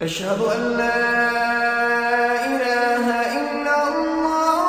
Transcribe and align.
أشهد 0.00 0.41
أن 0.41 0.61
لا 0.73 0.97
إله 2.45 3.05
إلا 3.33 3.75
الله 3.85 4.61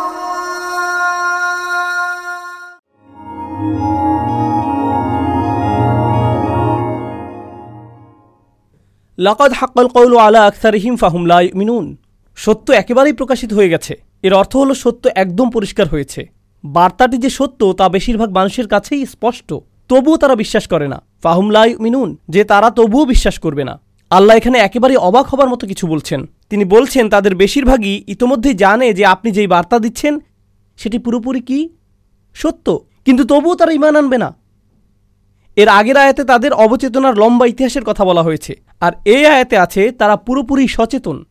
লাকাদ 9.18 9.52
হাক্কাল 9.52 9.86
কৌল 9.88 10.12
আলা 10.18 10.40
আখতারিহিম 10.46 10.94
ফাহুম 11.02 11.22
লা 11.26 11.38
মিনুন 11.54 11.86
সত্য 12.38 12.66
একেবারেই 12.72 13.14
প্রকাশিত 13.20 13.50
হয়ে 13.52 13.72
গেছে 13.74 13.94
এর 14.24 14.32
অর্থ 14.40 14.52
হলো 14.56 14.74
সত্য 14.74 15.04
একদম 15.16 15.46
পরিষ্কার 15.56 15.86
হয়েছে 15.88 16.20
বার্তাটি 16.64 17.16
যে 17.24 17.30
সত্য 17.38 17.60
তা 17.78 17.86
বেশিরভাগ 17.88 18.30
মানুষের 18.38 18.66
কাছেই 18.74 19.02
স্পষ্ট 19.06 19.48
তবুও 19.90 20.16
তারা 20.16 20.34
বিশ্বাস 20.42 20.64
করে 20.72 20.86
না 20.92 20.98
ফাহুম 21.22 21.48
লাই 21.50 21.70
মিনুন 21.84 22.08
যে 22.28 22.42
তারা 22.44 22.68
তবুও 22.78 23.04
বিশ্বাস 23.12 23.36
করবে 23.44 23.64
না 23.68 23.74
আল্লাহ 24.12 24.36
এখানে 24.36 24.58
একেবারে 24.58 24.96
অবাক 24.96 25.26
হবার 25.26 25.48
মতো 25.48 25.66
কিছু 25.66 25.86
বলছেন। 25.86 26.26
তিনি 26.50 26.64
বলছেন, 26.64 27.10
তাদের 27.10 27.34
বেশিরভাগই 27.34 28.04
ইতোমধ্যেই 28.06 28.54
জানে 28.54 28.92
যে 28.92 29.06
আপনি 29.06 29.30
যেই 29.30 29.46
বার্তা 29.46 29.78
দিচ্ছেন, 29.78 30.18
সেটি 30.76 30.98
পুরোপুরি 30.98 31.40
কি? 31.40 31.68
সত্য। 32.34 32.78
কিন্তু 33.04 33.24
তবুও 33.24 33.54
তারা 33.54 33.72
ইমান 33.72 33.96
আনবে 33.96 34.18
না। 34.18 34.34
এর 35.56 35.68
আগের 35.68 35.96
আয়াতে 35.96 36.24
তাদের 36.24 36.52
অবচেতনার 36.52 37.18
লম্বা 37.18 37.46
ইতিহাসের 37.46 37.84
কথা 37.84 38.04
বলা 38.04 38.22
হয়েছে। 38.22 38.60
আর 38.80 38.92
এই 39.04 39.26
আয়াতে 39.26 39.58
আছে, 39.58 39.90
তারা 39.90 40.16
পুরোপুরি 40.16 40.68
সচেতন। 40.68 41.24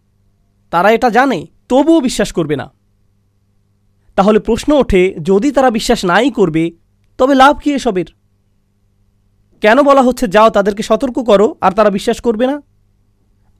তারা 0.71 0.91
এটা 0.91 1.09
জানে, 1.09 1.47
তবুও 1.69 2.01
বিশ্বাস 2.01 2.31
করবে 2.31 2.55
না। 2.55 2.71
তাহলে 4.15 4.39
প্রশ্ন 4.39 4.73
ওঠে, 4.73 5.15
যদি 5.21 5.51
তারা 5.51 5.69
বিশ্বাস 5.69 6.05
নাই 6.05 6.31
করবে, 6.31 6.71
তবে 7.17 7.35
লাভ 7.35 7.59
কি 7.59 7.73
এসবের? 7.73 8.05
কেন 9.61 9.81
বলা 9.81 10.01
হচ্ছে, 10.01 10.27
যাও 10.27 10.49
তাদেরকে 10.49 10.83
সতর্ক 10.83 11.19
করো, 11.19 11.55
আর 11.61 11.71
তারা 11.71 11.89
বিশ্বাস 11.89 12.21
করবে 12.21 12.47
না? 12.47 12.70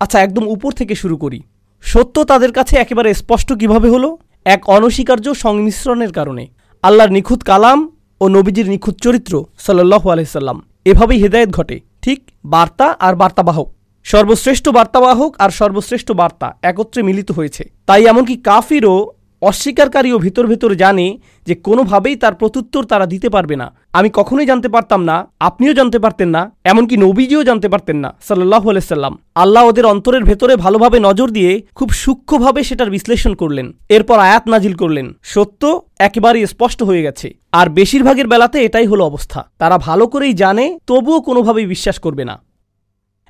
আচ্ছা 0.02 0.18
একদম 0.20 0.46
উপর 0.48 0.72
থেকে 0.72 0.96
শুরু 0.96 1.16
করি। 1.18 1.40
সত্য 1.84 2.16
তাদের 2.23 2.52
কাছে 2.52 2.78
একেবারে 2.78 3.14
স্পষ্ট 3.14 3.50
কীভাবে 3.54 3.90
হলো? 3.90 4.18
এক 4.46 4.62
অনস্বীকার্য 4.70 5.26
সংমিশ্রণের 5.35 6.12
কারণে। 6.12 6.43
আল্লাহর 6.84 7.12
নিখুঁত 7.12 7.41
কালাম 7.43 7.80
ও 8.21 8.27
নবীজির 8.27 8.68
নিখুঁত 8.70 8.96
চরিত্র 8.99 9.34
সাল্লাহ 9.58 10.04
আলহিসাল্লাম 10.10 10.58
এভাবেই 10.85 11.21
হেদায়ত 11.24 11.49
ঘটে। 11.49 11.77
ঠিক 12.02 12.20
বার্তা 12.46 12.88
আর 12.99 13.13
বার্তাবাহক। 13.16 13.68
সর্বশ্রেষ্ঠ 14.04 14.70
বার্তাবাহক 14.70 15.32
আর 15.40 15.49
সর্বশ্রেষ্ঠ 15.49 16.12
বার্তা 16.12 16.48
একত্রে 16.62 17.02
মিলিত 17.04 17.30
হয়েছে। 17.32 17.63
তাই 17.86 18.02
এমনকি 18.05 18.36
কাফিরও 18.36 18.96
অস্বীকারীও 19.41 20.17
ভিতর 20.17 20.45
ভেতর 20.47 20.71
জানে 20.75 21.07
যে 21.47 21.55
কোনোভাবেই 21.67 22.15
তার 22.15 22.34
প্রত্যুত্তর 22.35 22.84
তারা 22.85 23.05
দিতে 23.05 23.29
পারবে 23.29 23.55
না। 23.55 23.67
আমি 23.93 24.09
কখনোই 24.13 24.45
জানতে 24.45 24.70
পারতাম 24.70 25.01
না, 25.03 25.15
আপনিও 25.39 25.73
জানতে 25.73 25.99
পারতেন 25.99 26.29
না, 26.29 26.41
এমনকি 26.63 26.95
নবীজিও 26.97 27.43
জানতে 27.43 27.67
পারতেন 27.69 27.97
না 27.97 28.09
সাল্লাহ 28.21 28.63
সাল্লাম। 28.79 29.13
আল্লাহ 29.35 29.63
ওদের 29.67 29.85
অন্তরের 29.85 30.23
ভেতরে 30.23 30.53
ভালোভাবে 30.55 30.97
নজর 30.99 31.29
দিয়ে 31.29 31.62
খুব 31.75 31.89
সূক্ষ্মভাবে 32.03 32.62
সেটার 32.63 32.89
বিশ্লেষণ 32.89 33.34
করলেন, 33.34 33.67
এরপর 33.89 34.17
আয়াত 34.19 34.43
নাজিল 34.47 34.73
করলেন। 34.73 35.07
সত্য 35.23 35.62
একেবারেই 35.99 36.45
স্পষ্ট 36.45 36.84
হয়ে 36.84 37.01
গেছে, 37.01 37.27
আর 37.51 37.67
বেশিরভাগের 37.69 38.27
বেলাতে 38.27 38.57
এটাই 38.63 38.85
হলো 38.85 39.03
অবস্থা। 39.05 39.39
তারা 39.57 39.77
ভালো 39.77 40.07
করেই 40.07 40.34
জানে, 40.34 40.65
তবুও 40.87 41.19
কোনোভাবেই 41.21 41.65
বিশ্বাস 41.65 41.99
করবে 41.99 42.23
না। 42.25 42.35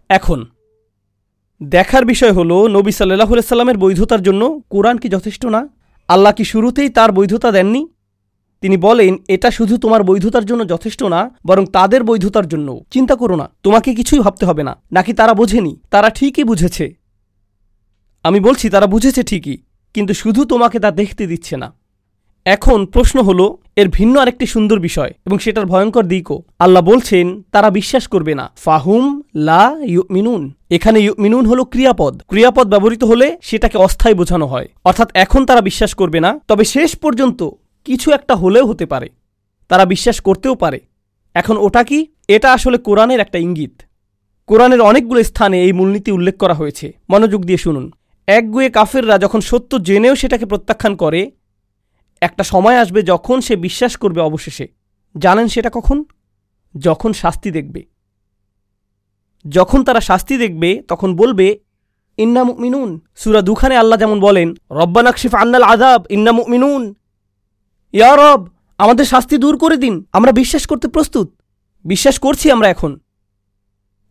এখন, 0.09 0.45
দেখার 1.61 2.05
বিষয় 2.05 2.31
হলো, 2.31 2.67
নবী 2.67 2.91
সাল্লাহ 2.91 3.31
সাল্লামের 3.41 3.77
বৈধতার 3.77 4.21
জন্য 4.21 4.61
কোরআন 4.69 4.97
কি 4.97 5.09
যথেষ্ট 5.09 5.45
না? 5.45 5.61
আল্লাহ 6.13 6.33
কি 6.37 6.43
শুরুতেই 6.43 6.89
তার 6.97 7.09
বৈধতা 7.11 7.49
দেননি? 7.51 7.81
তিনি 8.63 8.77
বলেন, 8.77 9.13
এটা 9.27 9.49
শুধু 9.57 9.73
তোমার 9.77 10.01
বৈধতার 10.03 10.45
জন্য 10.49 10.61
যথেষ্ট 10.73 11.01
না, 11.13 11.21
বরং 11.45 11.63
তাদের 11.77 12.01
বৈধতার 12.03 12.47
জন্য 12.47 12.67
চিন্তা 12.91 13.15
করো 13.15 13.35
না, 13.41 13.45
তোমাকে 13.63 13.89
কিছুই 13.99 14.21
ভাবতে 14.25 14.43
হবে 14.45 14.63
না। 14.63 14.73
নাকি 14.91 15.11
তারা 15.19 15.33
বোঝেনি? 15.33 15.73
তারা 15.93 16.09
ঠিকই 16.09 16.43
বুঝেছে। 16.43 16.85
আমি 18.25 18.39
বলছি, 18.47 18.65
তারা 18.69 18.87
বুঝেছে 18.93 19.21
ঠিকই, 19.23 19.57
কিন্তু 19.95 20.13
শুধু 20.13 20.41
তোমাকে 20.45 20.77
তা 20.83 20.89
দেখতে 20.91 21.23
দিচ্ছে 21.27 21.55
না। 21.57 21.67
এখন 22.45 22.79
প্রশ্ন 22.85 23.17
হলো 23.27 23.45
এর 23.81 23.89
ভিন্ন 23.89 24.19
আরেকটি 24.19 24.45
সুন্দর 24.45 24.79
বিষয় 24.79 25.11
এবং 25.25 25.37
সেটার 25.39 25.65
ভয়ঙ্কর 25.65 26.03
দিকও। 26.03 26.43
আল্লাহ 26.59 26.83
বলছেন, 26.83 27.41
তারা 27.51 27.69
বিশ্বাস 27.69 28.07
করবে 28.07 28.35
না। 28.35 28.51
ফাহুম 28.55 29.21
লা 29.35 29.75
মিনুন 30.11 30.51
এখানে 30.69 30.99
মিনুন 31.19 31.45
হলো 31.45 31.65
ক্রিয়াপদ। 31.65 32.21
ক্রিয়াপদ 32.27 32.67
ব্যবহৃত 32.67 33.03
হলে 33.03 33.37
সেটাকে 33.41 33.77
অস্থায়ী 33.77 34.15
বোঝানো 34.15 34.45
হয়। 34.45 34.67
অর্থাৎ 34.85 35.09
এখন 35.13 35.45
তারা 35.45 35.61
বিশ্বাস 35.61 35.93
করবে 35.93 36.19
না, 36.19 36.39
তবে 36.47 36.63
শেষ 36.65 36.95
পর্যন্ত 36.95 37.49
কিছু 37.85 38.11
একটা 38.11 38.35
হলেও 38.35 38.65
হতে 38.65 38.85
পারে। 38.85 39.09
তারা 39.67 39.85
বিশ্বাস 39.85 40.21
করতেও 40.21 40.55
পারে। 40.55 40.79
এখন 41.33 41.57
ওটা 41.57 41.83
কি? 41.83 42.07
এটা 42.27 42.53
আসলে 42.53 42.77
কোরআনের 42.77 43.19
একটা 43.19 43.37
ইঙ্গিত। 43.37 43.81
কোরআনের 44.47 44.81
অনেকগুলো 44.81 45.23
স্থানে 45.23 45.63
এই 45.63 45.73
মূলনীতি 45.73 46.11
উল্লেখ 46.11 46.37
করা 46.37 46.53
হয়েছে। 46.53 46.93
মনোযোগ 47.09 47.41
দিয়ে 47.45 47.57
শুনুন। 47.57 47.91
একগুয়ে 48.27 48.69
কাফেররা 48.69 49.17
যখন 49.17 49.39
সত্য 49.41 49.83
জেনেও 49.83 50.15
সেটাকে 50.15 50.45
প্রত্যাখ্যান 50.45 50.95
করে 50.95 51.31
একটা 52.21 52.43
সময় 52.43 52.77
আসবে 52.77 53.01
যখন 53.01 53.41
সে 53.41 53.55
বিশ্বাস 53.55 53.97
করবে 53.97 54.21
অবশেষে। 54.21 54.67
জানেন 55.17 55.47
সেটা 55.47 55.69
কখন? 55.73 56.03
যখন 56.77 57.13
শাস্তি 57.13 57.51
দেখবে। 57.51 57.85
যখন 59.49 59.83
তারা 59.83 59.99
শাস্তি 59.99 60.37
দেখবে, 60.37 60.83
তখন 60.87 61.15
বলবে, 61.15 61.59
ইন্না 62.17 62.43
মিনুন 62.43 62.99
সুরা 63.15 63.41
দুখানে 63.41 63.75
আল্লাহ 63.75 63.99
যেমন 63.99 64.19
বলেন 64.19 64.53
রব্বানাকশিফ 64.71 65.35
আন্নাল 65.35 65.63
আজাব 65.63 66.03
ইন্না 66.09 66.31
মিনুন 66.31 66.93
ইয়া 67.93 68.15
রব, 68.15 68.47
আমাদের 68.77 69.05
শাস্তি 69.05 69.37
দূর 69.37 69.57
করে 69.57 69.77
দিন, 69.77 70.05
আমরা 70.13 70.31
বিশ্বাস 70.31 70.67
করতে 70.67 70.87
প্রস্তুত। 70.87 71.41
বিশ্বাস 71.85 72.19
করছি 72.19 72.51
আমরা 72.51 72.69
এখন। 72.69 72.99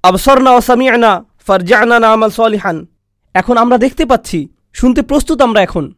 আবসরনা 0.02 0.50
ওসামিয়ানা 0.50 1.24
ফারজানা 1.46 2.00
না 2.00 2.12
আমাল 2.12 2.30
সলিহান। 2.30 2.86
এখন 3.34 3.56
আমরা 3.56 3.78
দেখতে 3.78 4.04
পাচ্ছি, 4.04 4.48
শুনতে 4.72 5.02
প্রস্তুত 5.02 5.42
আমরা 5.42 5.62
এখন। 5.62 5.92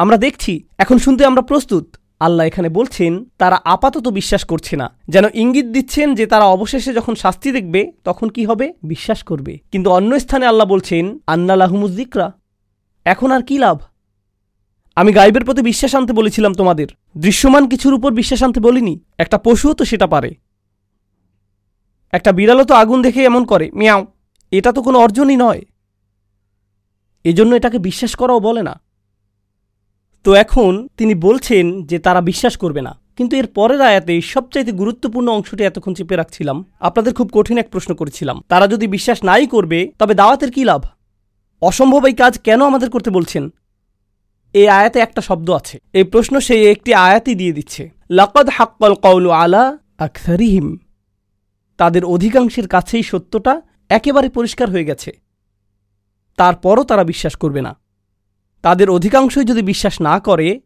আমরা 0.00 0.16
দেখছি, 0.16 0.64
এখন 0.78 0.98
শুনতে 0.98 1.24
আমরা 1.24 1.42
প্রস্তুত। 1.42 1.96
আল্লাহ 2.20 2.46
এখানে 2.46 2.68
বলছেন, 2.68 3.24
তারা 3.38 3.60
আপাতত 3.64 4.08
বিশ্বাস 4.08 4.44
করছে 4.44 4.76
না। 4.76 4.96
যেন 5.08 5.24
ইঙ্গিত 5.34 5.66
দিচ্ছেন 5.66 6.14
যে 6.14 6.26
তারা 6.26 6.44
অবশেষে 6.44 6.92
যখন 6.92 7.14
শাস্তি 7.14 7.52
দেখবে, 7.52 7.92
তখন 8.04 8.28
কি 8.28 8.44
হবে? 8.44 8.72
বিশ্বাস 8.82 9.22
করবে। 9.22 9.58
কিন্তু 9.72 9.90
অন্য 9.90 10.20
স্থানে 10.20 10.46
আল্লাহ 10.46 10.66
বলছেন 10.66 11.18
আন্নালাহমুজিকরা 11.26 12.32
এখন 13.04 13.30
আর 13.30 13.42
কি 13.42 13.58
লাভ? 13.58 13.78
আমি 14.96 15.12
গাইবের 15.12 15.44
প্রতি 15.44 15.62
বিশ্বাস 15.62 15.94
আনতে 15.94 16.12
বলেছিলাম 16.12 16.54
তোমাদের। 16.54 16.86
দৃশ্যমান 17.18 17.68
কিছুর 17.68 17.94
উপর 17.94 18.12
বিশ্বাস 18.12 18.42
আনতে 18.42 18.60
বলিনি। 18.60 19.00
একটা 19.18 19.38
পশুও 19.38 19.74
তো 19.74 19.84
সেটা 19.84 20.06
পারে। 20.06 20.34
একটা 22.12 22.32
বিড়ালও 22.32 22.64
তো 22.64 22.74
আগুন 22.74 23.02
দেখে 23.02 23.24
এমন 23.24 23.44
করে। 23.44 23.70
মিয়াও, 23.74 24.06
এটা 24.50 24.72
তো 24.72 24.82
কোনো 24.82 24.98
অর্জনই 24.98 25.36
নয়। 25.36 25.62
এজন্য 27.24 27.54
এটাকে 27.54 27.78
বিশ্বাস 27.78 28.14
করাও 28.16 28.40
বলে 28.40 28.62
না। 28.62 28.80
তো 30.24 30.34
এখন 30.34 30.88
তিনি 30.96 31.14
বলছেন 31.14 31.82
যে 31.82 31.98
তারা 31.98 32.20
বিশ্বাস 32.20 32.56
করবে 32.56 32.82
না। 32.82 33.00
কিন্তু 33.16 33.36
এর 33.36 33.46
পরের 33.46 33.80
আয়াতে 33.80 34.20
সবচাইতে 34.20 34.72
গুরুত্বপূর্ণ 34.72 35.28
অংশটি 35.28 35.64
এতক্ষণ 35.64 35.94
চেপে 35.94 36.16
রাখছিলাম। 36.16 36.64
আপনাদের 36.80 37.14
খুব 37.14 37.30
কঠিন 37.32 37.58
এক 37.58 37.70
প্রশ্ন 37.70 37.94
করেছিলাম। 37.94 38.42
তারা 38.48 38.66
যদি 38.66 38.86
বিশ্বাস 38.86 39.24
নাই 39.24 39.46
করবে, 39.46 39.92
তবে 39.98 40.14
দাওয়াতের 40.14 40.50
কী 40.50 40.64
লাভ? 40.64 40.82
অসম্ভব 41.60 42.06
এই 42.06 42.12
কাজ 42.12 42.38
কেন 42.38 42.66
আমাদের 42.66 42.90
করতে 42.90 43.10
বলছেন? 43.10 43.52
এই 44.52 44.68
আয়াতে 44.68 44.98
একটা 44.98 45.20
শব্দ 45.20 45.50
আছে। 45.50 45.78
এই 45.92 46.04
প্রশ্ন 46.04 46.40
সেই 46.40 46.70
একটি 46.70 46.94
আয়াতই 46.94 47.34
দিয়ে 47.34 47.52
দিচ্ছে। 47.52 47.90
লাকদ 48.10 48.48
হাক্কল 48.52 48.94
কৌলু 48.94 49.30
আলা 49.30 49.78
আকসারিহিম। 49.98 50.78
তাদের 51.76 52.04
অধিকাংশের 52.04 52.68
কাছেই 52.68 53.02
সত্যটা 53.02 53.62
একেবারে 53.88 54.28
পরিষ্কার 54.28 54.70
হয়ে 54.70 54.84
গেছে। 54.84 55.20
তারপরও 56.36 56.84
তারা 56.84 57.04
বিশ্বাস 57.04 57.36
করবে 57.36 57.62
না। 57.62 57.79
তাদের 58.64 58.90
অধিকাংশই 58.90 59.44
যদি 59.44 59.62
বিশ্বাস 59.62 60.00
না 60.00 60.14
করে, 60.20 60.60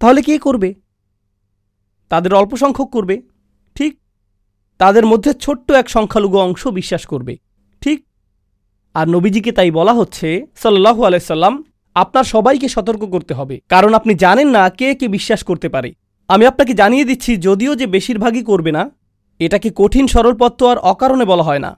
তাহলে 0.00 0.22
কে 0.22 0.38
করবে? 0.38 0.70
তাদের 2.10 2.32
অল্প 2.34 2.52
সংখ্যক 2.56 2.88
করবে, 2.90 3.16
ঠিক? 3.76 3.92
তাদের 4.78 5.06
মধ্যে 5.06 5.30
ছোট্ট 5.34 5.70
এক 5.70 5.86
সংখ্যালঘু 5.90 6.38
অংশ 6.38 6.62
বিশ্বাস 6.66 7.06
করবে, 7.06 7.34
ঠিক? 7.82 7.98
আর 8.94 9.06
নবীজিকে 9.08 9.52
তাই 9.52 9.70
বলা 9.70 9.92
হচ্ছে 9.92 10.28
সাল্লাহু 10.56 11.00
আলাইসাল্লাম 11.04 11.64
আপনার 11.94 12.24
সবাইকে 12.24 12.68
সতর্ক 12.68 13.02
করতে 13.04 13.32
হবে, 13.34 13.60
কারণ 13.68 13.94
আপনি 13.94 14.14
জানেন 14.14 14.48
না 14.48 14.70
কে 14.70 14.94
কে 14.94 15.08
বিশ্বাস 15.08 15.40
করতে 15.44 15.68
পারে। 15.68 15.90
আমি 16.28 16.46
আপনাকে 16.46 16.72
জানিয়ে 16.74 17.04
দিচ্ছি, 17.04 17.36
যদিও 17.36 17.72
যে 17.74 17.86
বেশিরভাগই 17.86 18.42
করবে 18.42 18.72
না, 18.72 18.90
এটাকে 19.38 19.68
কঠিন 19.76 20.06
সরল 20.06 20.34
পথ 20.38 20.62
আর 20.62 20.78
অকারণে 20.92 21.24
বলা 21.24 21.42
হয় 21.42 21.58
না। 21.58 21.70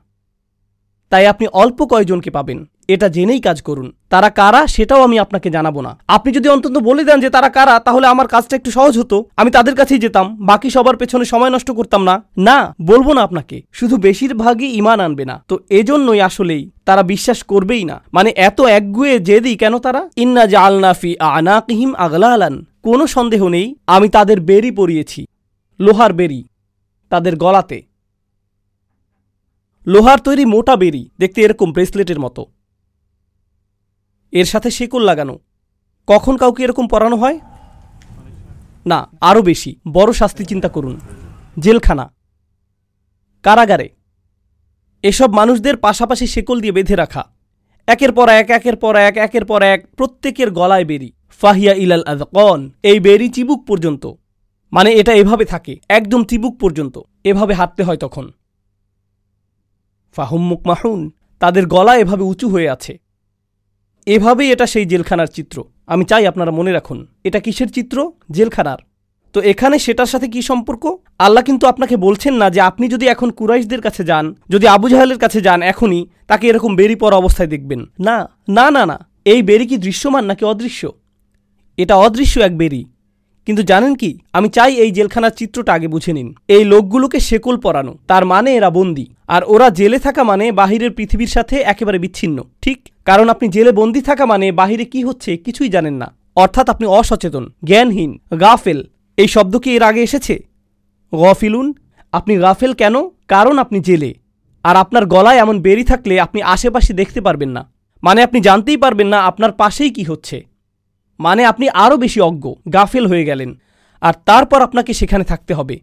তাই 1.11 1.27
আপনি 1.27 1.47
অল্প 1.47 1.85
কয়জনকে 1.85 2.31
পাবেন। 2.31 2.65
এটা 2.89 3.09
জেনেই 3.09 3.41
কাজ 3.41 3.63
করুন। 3.63 3.93
তারা 4.11 4.31
কারা 4.31 4.67
সেটাও 4.67 5.03
আমি 5.03 5.19
আপনাকে 5.19 5.51
জানাব 5.51 5.81
না। 5.81 5.99
আপনি 6.09 6.33
যদি 6.33 6.49
অন্তত 6.49 6.71
বলে 6.71 7.05
দেন 7.05 7.21
যে 7.21 7.31
তারা 7.31 7.49
কারা, 7.49 7.81
তাহলে 7.81 8.07
আমার 8.07 8.29
কাজটা 8.29 8.57
একটু 8.57 8.71
সহজ 8.71 8.99
হতো। 8.99 9.25
আমি 9.37 9.51
তাদের 9.51 9.75
কাছেই 9.75 9.99
যেতাম, 9.99 10.47
বাকি 10.47 10.71
সবার 10.71 10.97
পেছনে 10.97 11.25
সময় 11.25 11.51
নষ্ট 11.51 11.71
করতাম 11.71 12.03
না। 12.03 12.23
না, 12.39 12.75
বলব 12.83 13.13
না 13.13 13.23
আপনাকে, 13.23 13.63
শুধু 13.73 13.97
বেশিরভাগই 13.97 14.67
ইমান 14.67 15.01
আনবে 15.01 15.25
না। 15.25 15.45
তো 15.49 15.59
এজন্যই 15.71 16.21
আসলেই 16.21 16.71
তারা 16.85 17.03
বিশ্বাস 17.03 17.43
করবেই 17.43 17.85
না। 17.85 18.03
মানে 18.13 18.33
এত 18.37 18.61
একগুয়ে 18.61 19.19
জেদি 19.19 19.57
কেন 19.57 19.79
তারা? 19.79 20.11
ইন্না 20.17 20.47
জালনাফি 20.47 21.19
আনাকিহিম 21.19 21.95
আগলা 21.95 22.33
আলান 22.33 22.65
কোনো 22.83 23.07
সন্দেহ 23.07 23.49
নেই, 23.49 23.75
আমি 23.87 24.09
তাদের 24.09 24.41
বেরি 24.41 24.71
পরিয়েছি। 24.71 25.27
লোহার 25.81 26.13
বেরি, 26.13 26.45
তাদের 27.09 27.37
গলাতে। 27.37 27.90
লোহার 29.91 30.19
তৈরি 30.19 30.45
মোটা 30.45 30.77
বেরি 30.77 31.11
দেখতে 31.19 31.43
এরকম 31.43 31.73
ব্রেসলেটের 31.73 32.21
মতো। 32.21 32.47
এর 34.33 34.45
সাথে 34.45 34.71
শেকল 34.71 35.03
লাগানো। 35.03 35.39
কখন 36.07 36.37
কাউকে 36.37 36.63
এরকম 36.63 36.89
পরানো 36.89 37.17
হয়? 37.17 37.41
না, 38.87 39.09
আরও 39.21 39.43
বেশি। 39.43 39.81
বড় 39.89 40.13
শাস্তি 40.13 40.45
চিন্তা 40.45 40.69
করুন। 40.69 41.01
জেলখানা। 41.59 42.15
কারাগারে। 43.43 43.89
এসব 45.03 45.33
মানুষদের 45.33 45.77
পাশাপাশি 45.77 46.27
শেকল 46.27 46.61
দিয়ে 46.61 46.73
বেঁধে 46.73 46.97
রাখা। 46.97 47.25
একের 47.87 48.13
পর 48.13 48.29
এক, 48.29 48.51
একের 48.51 48.77
পর 48.77 48.97
এক, 48.97 49.17
একের 49.17 49.45
পর 49.45 49.63
এক 49.63 49.95
প্রত্যেকের 49.97 50.51
গলায় 50.51 50.85
বেরি। 50.85 51.13
ফাহিয়া 51.29 51.75
ইলাল 51.75 52.03
আদকন 52.07 52.71
এই 52.83 53.01
বেরি 53.01 53.29
চিবুক 53.29 53.67
পর্যন্ত। 53.67 54.07
মানে 54.73 54.93
এটা 54.93 55.13
এভাবে 55.13 55.45
থাকে, 55.45 55.79
একদম 55.89 56.25
চিবুক 56.25 56.59
পর্যন্ত। 56.59 56.99
এভাবে 57.25 57.55
হাঁটতে 57.55 57.83
হয় 57.83 57.97
তখন। 57.97 58.31
ফাহুম্মুক 60.17 60.63
মাহুন, 60.67 61.11
তাদের 61.39 61.67
গলা 61.67 61.97
এভাবে 61.97 62.23
উঁচু 62.23 62.49
হয়ে 62.49 62.69
আছে। 62.71 62.99
এভাবেই 64.07 64.53
এটা 64.53 64.67
সেই 64.67 64.85
জেলখানার 64.85 65.27
চিত্র। 65.27 65.57
আমি 65.87 66.05
চাই 66.05 66.27
আপনারা 66.27 66.51
মনে 66.51 66.73
রাখুন, 66.73 67.07
এটা 67.25 67.41
কিসের 67.41 67.71
চিত্র? 67.73 68.13
জেলখানার। 68.31 68.79
তো 69.33 69.41
এখানে 69.41 69.79
সেটার 69.79 70.07
সাথে 70.07 70.29
কি 70.29 70.43
সম্পর্ক? 70.43 70.85
আল্লাহ 71.19 71.43
কিন্তু 71.45 71.67
আপনাকে 71.67 71.97
বলছেন 71.97 72.35
না 72.35 72.51
যে 72.51 72.61
আপনি 72.61 72.89
যদি 72.89 73.07
এখন 73.07 73.31
কুরাইশদের 73.31 73.81
কাছে 73.81 74.05
যান, 74.05 74.35
যদি 74.49 74.67
আবু 74.67 74.89
জাহালের 74.89 75.19
কাছে 75.19 75.41
যান 75.41 75.63
এখনই, 75.63 76.07
তাকে 76.27 76.49
এরকম 76.49 76.77
বেরি 76.77 76.97
পর 76.97 77.13
অবস্থায় 77.13 77.49
দেখবেন। 77.49 77.81
না 78.01 78.17
না 78.49 78.71
না 78.71 78.87
না, 78.87 78.97
এই 79.25 79.43
বেরি 79.43 79.67
কি 79.67 79.77
দৃশ্যমান 79.77 80.25
নাকি 80.25 80.45
অদৃশ্য? 80.45 80.93
এটা 81.79 81.95
অদৃশ্য 81.97 82.41
এক 82.41 82.57
বেরি। 82.59 82.85
কিন্তু 83.51 83.63
জানেন 83.63 83.95
কি? 83.95 84.19
আমি 84.33 84.49
চাই 84.49 84.75
এই 84.75 84.91
জেলখানার 84.91 85.31
চিত্রটা 85.31 85.73
আগে 85.73 85.89
বুঝে 85.89 86.13
নিন। 86.13 86.35
এই 86.49 86.65
লোকগুলোকে 86.65 87.21
শেকল 87.21 87.57
পরানো। 87.57 87.99
তার 88.09 88.27
মানে 88.27 88.55
এরা 88.55 88.71
বন্দি। 88.71 89.07
আর 89.29 89.43
ওরা 89.47 89.71
জেলে 89.71 89.99
থাকা 89.99 90.25
মানে 90.25 90.53
বাহিরের 90.53 90.91
পৃথিবীর 90.91 91.27
সাথে 91.27 91.57
একেবারে 91.57 91.99
বিচ্ছিন্ন। 91.99 92.45
ঠিক? 92.63 92.89
কারণ 93.05 93.29
আপনি 93.29 93.49
জেলে 93.49 93.73
বন্দি 93.73 94.03
থাকা 94.03 94.27
মানে 94.27 94.53
বাহিরে 94.53 94.85
কি 94.85 95.03
হচ্ছে 95.03 95.37
কিছুই 95.37 95.69
জানেন 95.69 95.95
না। 95.95 96.15
অর্থাৎ 96.37 96.71
আপনি 96.71 96.87
অসচেতন, 96.87 97.53
জ্ঞানহীন, 97.65 98.21
গাফেল। 98.41 98.85
এই 99.17 99.29
শব্দ 99.29 99.57
কি 99.57 99.77
এর 99.77 99.83
আগে 99.83 100.03
এসেছে? 100.03 100.39
গফিলুন, 101.15 101.75
আপনি 102.13 102.37
গাফেল 102.37 102.73
কেন? 102.73 103.09
কারণ 103.29 103.59
আপনি 103.59 103.81
জেলে। 103.81 104.15
আর 104.65 104.77
আপনার 104.77 105.07
গলায় 105.07 105.37
এমন 105.37 105.61
বেরি 105.61 105.85
থাকলে 105.85 106.21
আপনি 106.21 106.43
আশেপাশে 106.43 106.93
দেখতে 106.93 107.21
পারবেন 107.21 107.49
না। 107.49 107.71
মানে 108.03 108.23
আপনি 108.23 108.41
জানতেই 108.41 108.77
পারবেন 108.77 109.09
না 109.09 109.21
আপনার 109.21 109.53
পাশেই 109.53 109.91
কি 109.91 110.03
হচ্ছে। 110.03 110.50
মানে 111.21 111.45
আপনি 111.45 111.69
আরও 111.69 111.97
বেশি 111.97 112.21
অজ্ঞ, 112.21 112.53
গাফেল 112.73 113.07
হয়ে 113.07 113.25
গেলেন। 113.25 113.61
আর 114.01 114.15
তারপর 114.27 114.63
আপনাকে 114.63 114.93
সেখানে 114.93 115.25
থাকতে 115.25 115.55
হবে। 115.55 115.81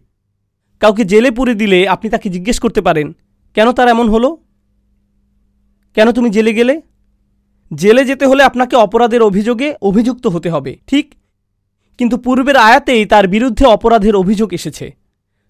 কাউকে 0.80 1.04
জেলে 1.04 1.30
পুরে 1.30 1.54
দিলে 1.54 1.88
আপনি 1.88 2.10
তাকে 2.10 2.28
জিজ্ঞেস 2.28 2.58
করতে 2.58 2.80
পারেন, 2.80 3.16
কেন 3.54 3.72
তার 3.72 3.88
এমন 3.88 4.08
হলো? 4.08 4.36
কেন 5.94 6.12
তুমি 6.12 6.30
জেলে 6.30 6.54
গেলে? 6.54 6.82
জেলে 7.74 8.04
যেতে 8.04 8.26
হলে 8.26 8.42
আপনাকে 8.42 8.76
অপরাধের 8.76 9.22
অভিযোগে 9.22 9.74
অভিযুক্ত 9.82 10.26
হতে 10.26 10.50
হবে, 10.50 10.78
ঠিক? 10.86 11.14
কিন্তু 11.98 12.16
পূর্বের 12.16 12.56
আয়াতেই 12.56 13.06
তার 13.06 13.28
বিরুদ্ধে 13.28 13.64
অপরাধের 13.66 14.16
অভিযোগ 14.16 14.54
এসেছে। 14.54 14.96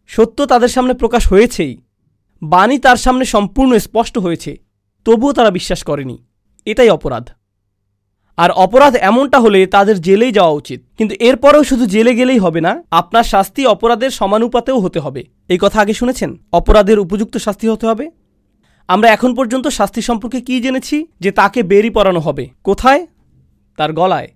সত্য 0.06 0.46
তাদের 0.46 0.69
সামনে 0.69 0.94
প্রকাশ 0.94 1.29
হয়েছেই। 1.29 1.79
বাণী 2.43 2.79
তার 2.79 2.96
সামনে 2.96 3.25
সম্পূর্ণ 3.25 3.79
স্পষ্ট 3.79 4.19
হয়েছে। 4.19 4.56
তবুও 5.05 5.32
তারা 5.32 5.50
বিশ্বাস 5.50 5.82
করেনি। 5.82 6.25
এটাই 6.64 6.88
অপরাধ। 6.88 7.31
আর 8.38 8.50
অপরাধ 8.50 8.96
এমনটা 8.96 9.40
হলে 9.40 9.67
তাদের 9.67 10.00
জেলেই 10.00 10.32
যাওয়া 10.32 10.52
উচিত। 10.52 10.81
কিন্তু 10.99 11.14
এরপরেও 11.20 11.64
শুধু 11.64 11.87
জেলে 11.87 12.14
গেলেই 12.14 12.38
হবে 12.38 12.61
না, 12.61 12.82
আপনার 12.90 13.25
শাস্তি 13.25 13.67
অপরাধের 13.67 14.11
সমানুপাতেও 14.11 14.79
হতে 14.79 14.99
হবে। 15.00 15.25
এই 15.49 15.58
কথা 15.61 15.81
আগে 15.81 15.94
শুনেছেন? 15.94 16.37
অপরাধের 16.52 16.99
উপযুক্ত 16.99 17.37
শাস্তি 17.37 17.69
হতে 17.69 17.87
হবে? 17.87 18.11
আমরা 18.88 19.08
এখন 19.08 19.35
পর্যন্ত 19.35 19.69
শাস্তি 19.69 20.02
সম্পর্কে 20.02 20.40
কি 20.40 20.61
জেনেছি? 20.61 21.06
যে 21.20 21.31
তাকে 21.31 21.62
বেরি 21.62 21.90
পরানো 21.90 22.20
হবে। 22.20 22.49
কোথায়? 22.64 23.06
তার 23.76 23.93
গলায়। 23.93 24.29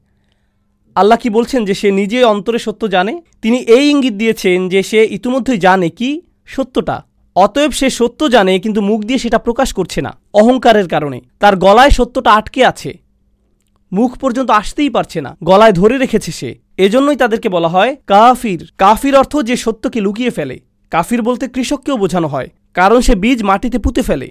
আল্লাহ 0.95 1.19
কি 1.19 1.31
বলছেন 1.31 1.65
যে 1.65 1.75
সে 1.75 1.91
নিজে 1.91 2.25
অন্তরে 2.25 2.59
সত্য 2.59 2.89
জানে? 2.89 3.23
তিনি 3.43 3.59
এই 3.59 3.91
ইঙ্গিত 3.91 4.13
দিয়েছেন 4.13 4.69
যে 4.69 4.83
সে 4.83 5.05
ইতিমধ্যেই 5.11 5.59
জানে 5.59 5.89
কি 5.91 6.23
সত্যটা। 6.47 7.03
অতএব 7.37 7.71
সে 7.71 7.91
সত্য 7.91 8.29
জানে, 8.29 8.59
কিন্তু 8.59 8.81
মুখ 8.81 9.01
দিয়ে 9.03 9.19
সেটা 9.19 9.39
প্রকাশ 9.39 9.73
করছে 9.73 10.01
না, 10.01 10.13
অহংকারের 10.35 10.89
কারণে। 10.89 11.21
তার 11.41 11.57
গলায় 11.57 11.91
সত্যটা 11.91 12.31
আটকে 12.33 12.65
আছে। 12.65 13.02
মুখ 13.93 14.11
পর্যন্ত 14.19 14.51
আসতেই 14.51 14.91
পারছে 14.91 15.21
না। 15.21 15.37
গলায় 15.45 15.73
ধরে 15.73 15.99
রেখেছে 15.99 16.33
সে। 16.33 16.51
এজন্যই 16.77 17.17
তাদেরকে 17.17 17.49
বলা 17.49 17.69
হয় 17.69 17.97
কাফির। 18.07 18.61
কাফির 18.79 19.15
অর্থ 19.17 19.33
যে 19.39 19.57
সত্যকে 19.57 20.01
লুকিয়ে 20.01 20.31
ফেলে। 20.31 20.57
কাফির 20.91 21.23
বলতে 21.23 21.49
কৃষককেও 21.49 21.97
বোঝানো 21.97 22.29
হয়, 22.29 22.49
কারণ 22.75 23.01
সে 23.01 23.15
বীজ 23.15 23.43
মাটিতে 23.43 23.79
পুঁতে 23.79 24.03
ফেলে। 24.03 24.29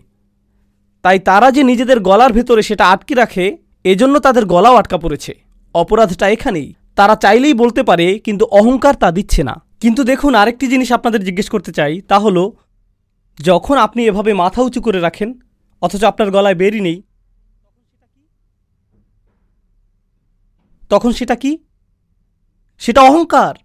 তাই 1.01 1.19
তারা 1.19 1.51
যে 1.51 1.63
নিজেদের 1.63 1.99
গলার 1.99 2.33
ভেতরে 2.33 2.61
সেটা 2.61 2.85
আটকে 2.89 3.13
রাখে, 3.15 3.57
এজন্য 3.83 4.19
তাদের 4.19 4.45
গলাও 4.45 4.75
আটকা 4.75 4.97
পড়েছে। 4.97 5.33
অপরাধটা 5.75 6.29
এখানেই। 6.29 6.73
তারা 6.95 7.15
চাইলেই 7.15 7.53
বলতে 7.53 7.83
পারে, 7.83 8.19
কিন্তু 8.19 8.45
অহংকার 8.45 8.95
তা 8.95 9.11
দিচ্ছে 9.11 9.43
না। 9.43 9.55
কিন্তু 9.79 10.03
দেখুন, 10.03 10.35
আরেকটি 10.35 10.67
জিনিস 10.67 10.91
আপনাদের 10.91 11.25
জিজ্ঞেস 11.25 11.49
করতে 11.49 11.71
চাই, 11.71 12.01
তা 12.01 12.19
হলো, 12.19 12.43
যখন 13.39 13.77
আপনি 13.77 14.01
এভাবে 14.05 14.33
মাথা 14.33 14.61
উঁচু 14.61 14.81
করে 14.81 14.99
রাখেন, 14.99 15.29
অথচ 15.81 16.03
আপনার 16.03 16.31
গলায় 16.31 16.55
বেরি 16.55 16.79
নেই 16.79 16.97
তখন 20.91 21.11
সেটা 21.11 21.35
কি? 21.35 21.57
সেটা 22.79 23.01
অহংকার। 23.01 23.55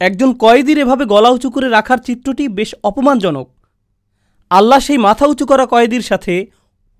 একজন 0.00 0.34
কয়েদির 0.34 0.78
এভাবে 0.78 1.04
গলা 1.04 1.28
উঁচু 1.28 1.50
করে 1.50 1.68
রাখার 1.68 1.98
চিত্রটি 1.98 2.48
বেশ 2.48 2.74
অপমানজনক। 2.84 3.48
আল্লাহ 4.50 4.78
সেই 4.78 4.98
মাথা 4.98 5.26
উঁচু 5.26 5.46
করা 5.46 5.66
কয়েদির 5.66 6.00
সাথে 6.00 6.46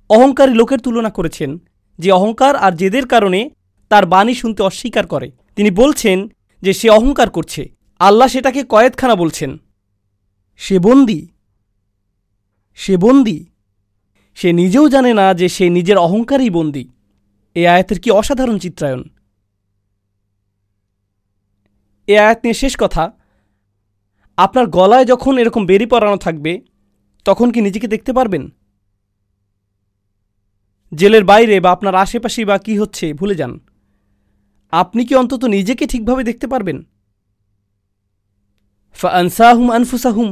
অহংকারী 0.08 0.54
লোকের 0.54 0.78
তুলনা 0.78 1.10
করেছেন, 1.10 1.58
যে 1.98 2.10
অহংকার 2.10 2.56
আর 2.56 2.72
জেদের 2.72 3.06
কারণে 3.08 3.50
তার 3.88 4.06
বাণী 4.06 4.34
শুনতে 4.34 4.62
অস্বীকার 4.62 5.06
করে। 5.06 5.30
তিনি 5.56 5.70
বলছেন 5.70 6.28
যে 6.62 6.72
সে 6.72 6.88
অহংকার 6.90 7.30
করছে। 7.30 7.62
আল্লাহ 7.98 8.28
সেটাকে 8.28 8.64
কয়েদখানা 8.68 9.16
বলছেন। 9.16 9.58
সে 10.56 10.78
বন্দি। 10.78 11.28
সে 12.74 12.96
বন্দি। 12.96 13.46
সে 14.34 14.52
নিজেও 14.52 14.88
জানে 14.88 15.14
না 15.14 15.34
যে 15.34 15.48
সে 15.48 15.68
নিজের 15.68 15.98
অহংকারই 15.98 16.50
বন্দি। 16.50 16.84
এ 17.56 17.62
আয়াতের 17.66 17.98
কি 18.02 18.10
অসাধারণ 18.10 18.58
চিত্রায়ন 18.58 19.02
এ 22.08 22.14
আয়াত 22.18 22.38
নিয়ে 22.44 22.54
শেষ 22.54 22.76
কথা, 22.76 23.04
আপনার 24.38 24.66
গলায় 24.66 25.04
যখন 25.04 25.38
এরকম 25.38 25.66
বেরি 25.66 25.86
পরানো 25.86 26.16
থাকবে, 26.16 26.52
তখন 27.24 27.50
কি 27.50 27.60
নিজেকে 27.60 27.88
দেখতে 27.88 28.12
পারবেন? 28.12 28.42
জেলের 30.92 31.24
বাইরে 31.24 31.60
বা 31.60 31.70
আপনার 31.70 31.94
আশেপাশে 31.94 32.44
বা 32.44 32.58
কি 32.58 32.78
হচ্ছে, 32.78 33.06
ভুলে 33.12 33.34
যান। 33.34 33.52
আপনি 34.72 35.02
কি 35.04 35.14
অন্তত 35.14 35.44
নিজেকে 35.44 35.86
ঠিকভাবে 35.86 36.22
দেখতে 36.24 36.46
পারবেন? 36.46 36.78
আনসাহুম 39.20 39.70
আনফুসাহুম 39.70 40.28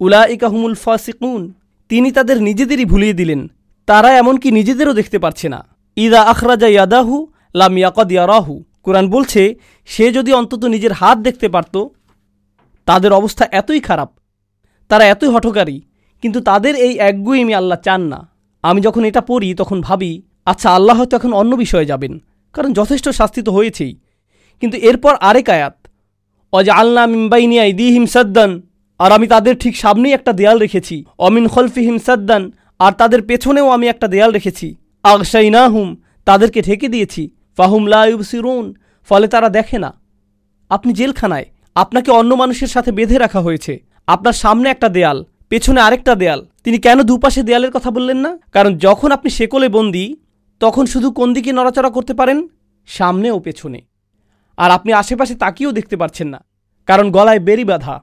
উলা 0.00 0.22
ইকাহুমুল 0.26 0.74
ফাসিকুন, 0.74 1.42
তিনি 1.88 2.08
তাদের 2.12 2.42
নিজেদেরই 2.42 2.84
ভুলিয়ে 2.84 3.18
দিলেন, 3.20 3.40
তারা 3.88 4.10
এমনকি 4.16 4.48
নিজেদেরও 4.50 4.98
দেখতে 5.00 5.18
পারছে 5.18 5.48
না। 5.48 5.60
ইদা 5.96 6.20
আখরাজা 6.32 6.68
ইয়াদাহু 6.74 7.14
লাম 7.60 7.72
ইয়াকদ 7.80 8.08
ইয়ারাহু। 8.16 8.54
কোরআন 8.84 9.06
বলছে, 9.14 9.42
সে 9.88 10.06
যদি 10.16 10.30
অন্তত 10.40 10.62
নিজের 10.74 10.92
হাত 11.00 11.16
দেখতে 11.26 11.46
পারত, 11.54 11.76
তাদের 12.88 13.12
অবস্থা 13.20 13.44
এতই 13.60 13.80
খারাপ, 13.88 14.10
তারা 14.90 15.04
এতই 15.12 15.30
হঠকারী, 15.34 15.76
কিন্তু 16.22 16.38
তাদের 16.48 16.74
এই 16.86 16.94
একগুইমি 17.08 17.52
আল্লাহ 17.60 17.78
চান 17.86 18.00
না। 18.12 18.20
আমি 18.64 18.80
যখন 18.86 19.02
এটা 19.10 19.22
পড়ি, 19.30 19.48
তখন 19.60 19.78
ভাবি 19.88 20.12
আচ্ছা 20.50 20.68
আল্লাহ 20.76 20.94
হয়তো 20.98 21.14
এখন 21.18 21.32
অন্য 21.40 21.52
বিষয়ে 21.64 21.90
যাবেন, 21.92 22.12
কারণ 22.54 22.70
যথেষ্ট 22.78 23.06
শাস্তি 23.18 23.40
তো 23.46 23.50
হয়েছেই। 23.56 23.94
কিন্তু 24.62 24.76
এরপর 24.88 25.12
আরেক 25.28 25.48
আয়াত 25.56 25.76
অজ 26.52 26.66
আল্লাহ 26.80 27.04
মিম্বাইনিয়া 27.14 27.64
ইদিহিম 27.72 28.04
সদ্দান, 28.14 28.50
আর 29.00 29.10
আমি 29.16 29.26
তাদের 29.34 29.54
ঠিক 29.62 29.74
সামনেই 29.84 30.16
একটা 30.18 30.32
দেয়াল 30.40 30.58
রেখেছি, 30.64 30.96
অমিন 31.26 31.44
খলফিহিম 31.54 31.96
সদ্দান, 32.08 32.42
আর 32.84 32.92
তাদের 33.00 33.20
পেছনেও 33.28 33.66
আমি 33.76 33.86
একটা 33.92 34.06
দেয়াল 34.14 34.30
রেখেছি। 34.38 34.68
আগসাই 35.06 35.48
হুম 35.72 35.88
তাদেরকে 36.26 36.60
ঢেকে 36.62 36.88
দিয়েছি। 36.88 37.22
ফাহুম 37.58 37.84
লাইব 37.86 38.20
সিরুন 38.22 38.64
ফলে 39.08 39.26
তারা 39.28 39.48
দেখে 39.48 39.78
না। 39.78 39.90
আপনি 40.70 40.90
জেলখানায়, 40.92 41.46
আপনাকে 41.76 42.10
অন্য 42.10 42.32
মানুষের 42.34 42.66
সাথে 42.66 42.90
বেঁধে 42.92 43.16
রাখা 43.18 43.40
হয়েছে। 43.40 43.72
আপনার 44.08 44.32
সামনে 44.32 44.66
একটা 44.70 44.88
দেয়াল, 44.88 45.18
পেছনে 45.48 45.80
আরেকটা 45.80 46.14
দেয়াল। 46.14 46.40
তিনি 46.64 46.78
কেন 46.78 46.98
দুপাশে 47.02 47.42
দেয়ালের 47.42 47.70
কথা 47.70 47.90
বললেন 47.90 48.18
না? 48.18 48.32
কারণ 48.52 48.72
যখন 48.76 49.08
আপনি 49.12 49.30
সেকলে 49.30 49.68
বন্দি, 49.68 50.06
তখন 50.60 50.84
শুধু 50.86 51.08
কোন 51.10 51.28
দিকে 51.34 51.50
নড়াচড়া 51.52 51.90
করতে 51.90 52.14
পারেন? 52.14 52.38
সামনে 52.88 53.28
ও 53.30 53.38
পেছনে। 53.38 53.80
আর 54.58 54.70
আপনি 54.70 54.90
আশেপাশে 54.92 55.34
তাকিয়েও 55.34 55.72
দেখতে 55.72 55.96
পারছেন 55.96 56.28
না, 56.28 56.40
কারণ 56.88 57.06
গলায় 57.10 57.40
বেরি 57.40 57.64
বাঁধা। 57.64 57.96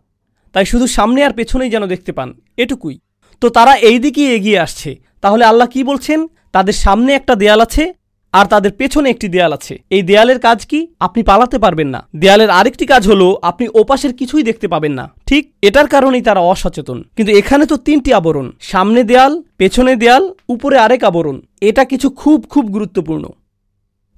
তাই 0.56 0.66
শুধু 0.66 0.86
সামনে 0.88 1.20
আর 1.24 1.34
পেছনেই 1.34 1.70
যেন 1.70 1.84
দেখতে 1.86 2.12
পান। 2.12 2.30
এটুকুই। 2.58 2.96
তো 3.42 3.50
তারা 3.50 3.76
এই 3.76 4.00
দিকেই 4.00 4.36
এগিয়ে 4.36 4.60
আসছে। 4.60 5.00
তাহলে 5.22 5.46
আল্লাহ 5.46 5.68
কি 5.68 5.84
বলছেন? 5.84 6.28
তাদের 6.52 6.74
সামনে 6.74 7.14
একটা 7.14 7.36
দেয়াল 7.36 7.62
আছে 7.62 7.94
আর 8.34 8.46
তাদের 8.46 8.72
পেছনে 8.72 9.10
একটি 9.10 9.28
দেয়াল 9.28 9.54
আছে। 9.54 9.84
এই 9.90 10.02
দেয়ালের 10.02 10.40
কাজ 10.40 10.66
কি? 10.66 10.88
আপনি 11.00 11.24
পালাতে 11.24 11.60
পারবেন 11.60 11.88
না। 11.88 12.08
দেয়ালের 12.16 12.50
আরেকটি 12.50 12.86
কাজ 12.86 13.08
হলো, 13.08 13.38
আপনি 13.42 13.68
ওপাশের 13.74 14.14
কিছুই 14.14 14.44
দেখতে 14.44 14.68
পাবেন 14.68 14.94
না। 14.94 15.14
ঠিক 15.26 15.54
এটার 15.62 15.88
কারণেই 15.88 16.22
তারা 16.22 16.40
অসচেতন। 16.40 17.04
কিন্তু 17.16 17.34
এখানে 17.34 17.66
তো 17.66 17.78
তিনটি 17.78 18.14
আবরণ, 18.14 18.52
সামনে 18.60 19.04
দেয়াল, 19.04 19.42
পেছনে 19.58 19.96
দেয়াল, 19.96 20.34
উপরে 20.50 20.78
আরেক 20.78 21.04
আবরণ। 21.04 21.42
এটা 21.62 21.86
কিছু 21.86 22.10
খুব 22.10 22.46
খুব 22.50 22.66
গুরুত্বপূর্ণ। 22.66 23.26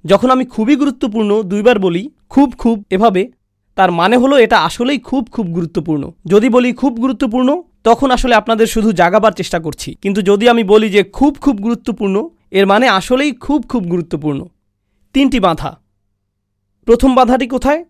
যখন 0.04 0.30
আমি 0.30 0.44
খুবই 0.44 0.76
গুরুত্বপূর্ণ 0.76 1.42
দুইবার 1.42 1.78
বলি, 1.78 2.10
খুব 2.28 2.54
খুব 2.58 2.84
এভাবে, 2.90 3.28
তার 3.76 3.92
মানে 3.92 4.16
হলো 4.16 4.38
এটা 4.38 4.58
আসলেই 4.58 4.98
খুব 4.98 5.28
খুব 5.32 5.46
গুরুত্বপূর্ণ। 5.46 6.10
যদি 6.26 6.48
বলি 6.48 6.72
খুব 6.72 6.92
গুরুত্বপূর্ণ 6.92 7.62
তখন 7.86 8.10
আসলে 8.10 8.34
আপনাদের 8.34 8.66
শুধু 8.66 8.92
জাগাবার 8.92 9.32
চেষ্টা 9.32 9.58
করছি। 9.58 9.94
কিন্তু 9.94 10.22
যদি 10.22 10.48
আমি 10.48 10.64
বলি 10.64 10.88
যে 10.90 11.02
খুব 11.02 11.38
খুব 11.40 11.56
গুরুত্বপূর্ণ, 11.56 12.28
এর 12.50 12.66
মানে 12.66 12.88
আসলেই 12.88 13.32
খুব 13.32 13.66
খুব 13.68 13.84
গুরুত্বপূর্ণ। 13.84 14.46
তিনটি 15.12 15.40
বাধা। 15.40 15.80
প্রথম 16.84 17.14
বাধাটি 17.14 17.46
কোথায়? 17.46 17.84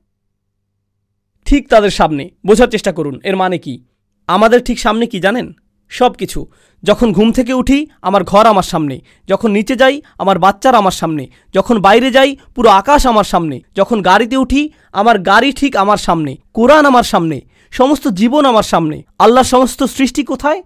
ঠিক 1.44 1.68
তাদের 1.68 1.90
সামনে। 1.90 2.30
বোঝার 2.46 2.68
চেষ্টা 2.68 2.92
করুন, 2.92 3.20
এর 3.24 3.36
মানে 3.36 3.58
কি? 3.58 3.84
আমাদের 4.26 4.64
ঠিক 4.64 4.78
সামনে 4.78 5.06
কি 5.06 5.20
জানেন? 5.20 5.52
সব 5.88 6.12
কিছু 6.12 6.46
যখন 6.82 7.12
ঘুম 7.12 7.32
থেকে 7.32 7.52
উঠি, 7.52 7.86
আমার 8.02 8.24
ঘর 8.24 8.46
আমার 8.46 8.62
সামনে। 8.62 9.00
যখন 9.28 9.50
নিচে 9.50 9.76
যাই, 9.76 10.02
আমার 10.18 10.38
বাচ্চারা 10.38 10.78
আমার 10.78 10.92
সামনে। 10.92 11.28
যখন 11.54 11.80
বাইরে 11.80 12.10
যাই, 12.10 12.36
পুরো 12.54 12.70
আকাশ 12.70 13.06
আমার 13.06 13.24
সামনে। 13.24 13.60
যখন 13.74 14.02
গাড়িতে 14.02 14.36
উঠি, 14.36 14.70
আমার 14.92 15.18
গাড়ি 15.18 15.52
ঠিক 15.52 15.76
আমার 15.76 15.96
সামনে। 15.96 16.36
কোরআন 16.52 16.86
আমার 16.86 17.02
সামনে। 17.02 17.40
সমস্ত 17.70 18.08
জীবন 18.08 18.44
আমার 18.44 18.62
সামনে। 18.62 19.02
আল্লাহর 19.18 19.46
সমস্ত 19.46 19.82
সৃষ্টি 19.82 20.24
কোথায়? 20.24 20.62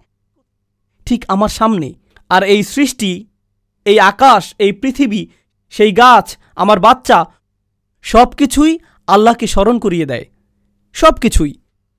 ঠিক 1.05 1.25
আমার 1.27 1.49
সামনে। 1.49 1.93
আর 2.29 2.43
এই 2.43 2.63
সৃষ্টি, 2.63 3.27
এই 3.85 3.99
আকাশ, 3.99 4.55
এই 4.59 4.71
পৃথিবী, 4.71 5.25
সেই 5.69 5.91
গাছ, 5.91 6.37
আমার 6.55 6.79
বাচ্চা 6.79 7.25
সব 8.01 8.25
কিছুই 8.25 8.79
আল্লাহকে 9.07 9.47
স্মরণ 9.47 9.79
করিয়ে 9.79 10.05
দেয়। 10.05 10.25
সব 10.93 11.13
কিছুই 11.13 11.53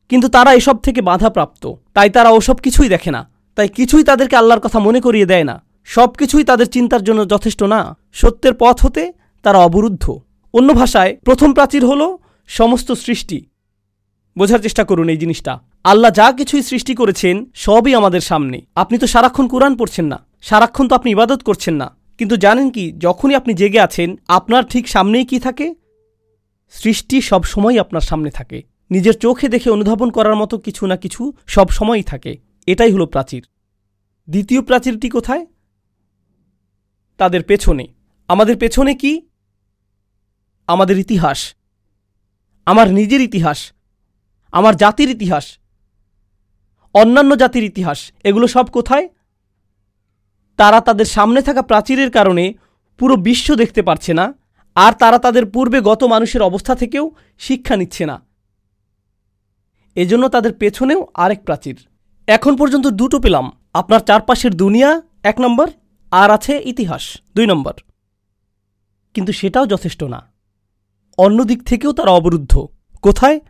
কিন্তু 0.09 0.29
তারা 0.29 0.55
এসব 0.55 0.77
থেকে 0.77 1.03
বাধাপ্রাপ্ত। 1.03 1.73
তাই 1.95 2.11
তারা 2.11 2.29
ওসব 2.29 2.55
কিছুই 2.55 2.89
দেখে 2.89 3.11
না। 3.11 3.31
তাই 3.57 3.69
কিছুই 3.69 4.05
তাদেরকে 4.05 4.37
আল্লাহর 4.37 4.61
কথা 4.61 4.79
মনে 4.79 5.01
করিয়ে 5.01 5.27
দেয় 5.27 5.45
না। 5.45 5.63
সব 5.85 6.13
কিছুই 6.13 6.45
তাদের 6.45 6.69
চিন্তার 6.69 7.03
জন্য 7.03 7.29
যথেষ্ট 7.29 7.63
না। 7.63 7.97
সত্যের 8.13 8.53
পথ 8.59 8.87
হতে 8.87 9.13
তারা 9.43 9.59
অবরুদ্ধ। 9.59 10.19
অন্য 10.55 10.73
ভাষায়, 10.73 11.17
প্রথম 11.17 11.55
প্রাচীর 11.55 11.87
হল 11.87 12.17
সমস্ত 12.47 12.93
সৃষ্টি। 12.93 13.47
বোঝার 14.39 14.59
চেষ্টা 14.59 14.85
করুন 14.85 15.09
এই 15.09 15.17
জিনিসটা। 15.17 15.61
আল্লাহ 15.85 16.11
যা 16.11 16.33
কিছুই 16.33 16.63
সৃষ্টি 16.63 16.95
করেছেন, 16.95 17.47
সবই 17.55 17.95
আমাদের 17.95 18.21
সামনে। 18.21 18.61
আপনি 18.75 18.99
তো 18.99 19.07
সারাক্ষণ 19.07 19.49
কোরআন 19.49 19.77
পড়ছেন 19.77 20.05
না। 20.05 20.27
সারাক্ষণ 20.43 20.89
তো 20.89 20.95
আপনি 20.95 21.13
ইবাদত 21.13 21.43
করছেন 21.43 21.75
না। 21.75 21.97
কিন্তু 22.19 22.37
জানেন 22.37 22.71
কি, 22.71 22.93
যখনই 22.93 23.35
আপনি 23.35 23.55
জেগে 23.55 23.81
আছেন, 23.81 24.17
আপনার 24.29 24.65
ঠিক 24.65 24.89
সামনেই 24.89 25.25
কি 25.25 25.41
থাকে? 25.41 25.75
সৃষ্টি 26.71 27.21
সব 27.21 27.43
সময় 27.43 27.81
আপনার 27.81 28.01
সামনে 28.01 28.31
থাকে। 28.31 28.63
নিজের 28.91 29.15
চোখে 29.19 29.49
দেখে 29.49 29.71
অনুধাবন 29.71 30.11
করার 30.11 30.37
মতো 30.37 30.59
কিছু 30.59 30.87
না 30.87 30.97
কিছু 30.97 31.33
সব 31.47 31.69
সময়ই 31.69 32.03
থাকে। 32.03 32.39
এটাই 32.67 32.93
হলো 32.93 33.07
প্রাচীর। 33.07 33.47
দ্বিতীয় 34.31 34.63
প্রাচীরটি 34.63 35.09
কোথায়? 35.09 35.47
তাদের 37.17 37.43
পেছনে। 37.43 37.87
আমাদের 38.29 38.57
পেছনে 38.57 38.95
কি? 38.95 39.23
আমাদের 40.67 40.99
ইতিহাস। 40.99 41.55
আমার 42.67 42.91
নিজের 42.91 43.21
ইতিহাস। 43.21 43.73
আমার 44.53 44.75
জাতির 44.77 45.11
ইতিহাস, 45.11 45.45
অন্যান্য 46.95 47.33
জাতির 47.37 47.65
ইতিহাস, 47.65 47.99
এগুলো 48.25 48.47
সব 48.47 48.67
কোথায়? 48.67 49.09
তারা 50.59 50.81
তাদের 50.81 51.05
সামনে 51.05 51.41
থাকা 51.43 51.63
প্রাচীরের 51.63 52.11
কারণে 52.11 52.45
পুরো 53.01 53.15
বিশ্ব 53.17 53.55
দেখতে 53.55 53.83
পারছে 53.83 54.13
না, 54.15 54.27
আর 54.77 54.93
তারা 54.93 55.19
তাদের 55.19 55.45
পূর্বে 55.47 55.81
গত 55.81 56.05
মানুষের 56.05 56.43
অবস্থা 56.43 56.75
থেকেও 56.75 57.05
শিক্ষা 57.39 57.77
নিচ্ছে 57.77 58.07
না। 58.07 58.17
এজন্য 59.97 60.29
তাদের 60.29 60.53
পেছনেও 60.53 61.01
আরেক 61.15 61.41
প্রাচীর। 61.45 61.77
এখন 62.27 62.57
পর্যন্ত 62.57 62.87
দুটো 62.87 63.19
পেলাম, 63.19 63.47
আপনার 63.73 64.01
চারপাশের 64.01 64.53
দুনিয়া 64.55 64.91
এক 65.23 65.41
নম্বর, 65.41 65.69
আর 66.11 66.31
আছে 66.31 66.63
ইতিহাস 66.65 67.05
দুই 67.35 67.47
নম্বর। 67.47 67.75
কিন্তু 69.15 69.33
সেটাও 69.33 69.67
যথেষ্ট 69.67 70.03
না। 70.05 70.21
অন্য 71.19 71.45
দিক 71.45 71.61
থেকেও 71.63 71.93
তারা 71.93 72.11
অবরুদ্ধ। 72.11 72.53
কোথায়? 73.03 73.41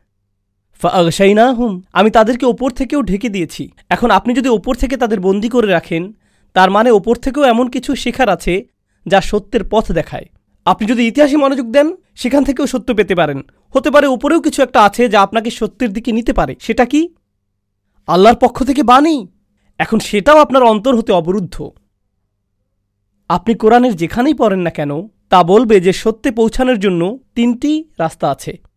ফাগসাইনা 0.81 1.53
হুম 1.53 1.83
আমি 1.93 2.11
তাদেরকে 2.11 2.47
ওপর 2.47 2.71
থেকেও 2.71 3.03
ঢেকে 3.03 3.29
দিয়েছি। 3.29 3.71
এখন 3.89 4.11
আপনি 4.11 4.35
যদি 4.35 4.49
ওপর 4.49 4.75
থেকে 4.75 4.97
তাদের 4.97 5.21
বন্দি 5.21 5.49
করে 5.49 5.67
রাখেন, 5.67 6.13
তার 6.53 6.71
মানে 6.71 6.91
ওপর 6.91 7.17
থেকেও 7.17 7.45
এমন 7.45 7.69
কিছু 7.69 7.95
শেখার 7.95 8.29
আছে 8.29 8.65
যা 9.07 9.21
সত্যের 9.21 9.65
পথ 9.71 9.93
দেখায়। 9.93 10.27
আপনি 10.65 10.87
যদি 10.87 11.07
ইতিহাসে 11.07 11.37
মনোযোগ 11.37 11.67
দেন, 11.67 11.97
সেখান 12.15 12.45
থেকেও 12.45 12.67
সত্য 12.67 12.95
পেতে 12.95 13.15
পারেন। 13.15 13.43
হতে 13.71 13.91
পারে 13.91 14.07
উপরেও 14.07 14.41
কিছু 14.41 14.63
একটা 14.63 14.85
আছে 14.85 15.09
যা 15.09 15.23
আপনাকে 15.23 15.51
সত্যের 15.51 15.93
দিকে 15.93 16.13
নিতে 16.13 16.33
পারে। 16.33 16.57
সেটা 16.61 16.85
কি? 16.85 17.15
আল্লাহর 18.07 18.37
পক্ষ 18.37 18.65
থেকে 18.65 18.83
বাণী? 18.83 19.27
এখন 19.79 19.99
সেটাও 19.99 20.39
আপনার 20.39 20.63
অন্তর 20.63 20.97
হতে 20.97 21.13
অবরুদ্ধ। 21.13 21.71
আপনি 23.29 23.55
কোরআনের 23.55 23.97
যেখানেই 23.97 24.35
পড়েন 24.35 24.61
না 24.61 24.71
কেন, 24.71 25.09
তা 25.31 25.43
বলবে 25.43 25.81
যে 25.81 25.93
সত্যে 25.93 26.31
পৌঁছানোর 26.31 26.79
জন্য 26.79 27.19
তিনটি 27.35 27.85
রাস্তা 27.99 28.31
আছে। 28.31 28.72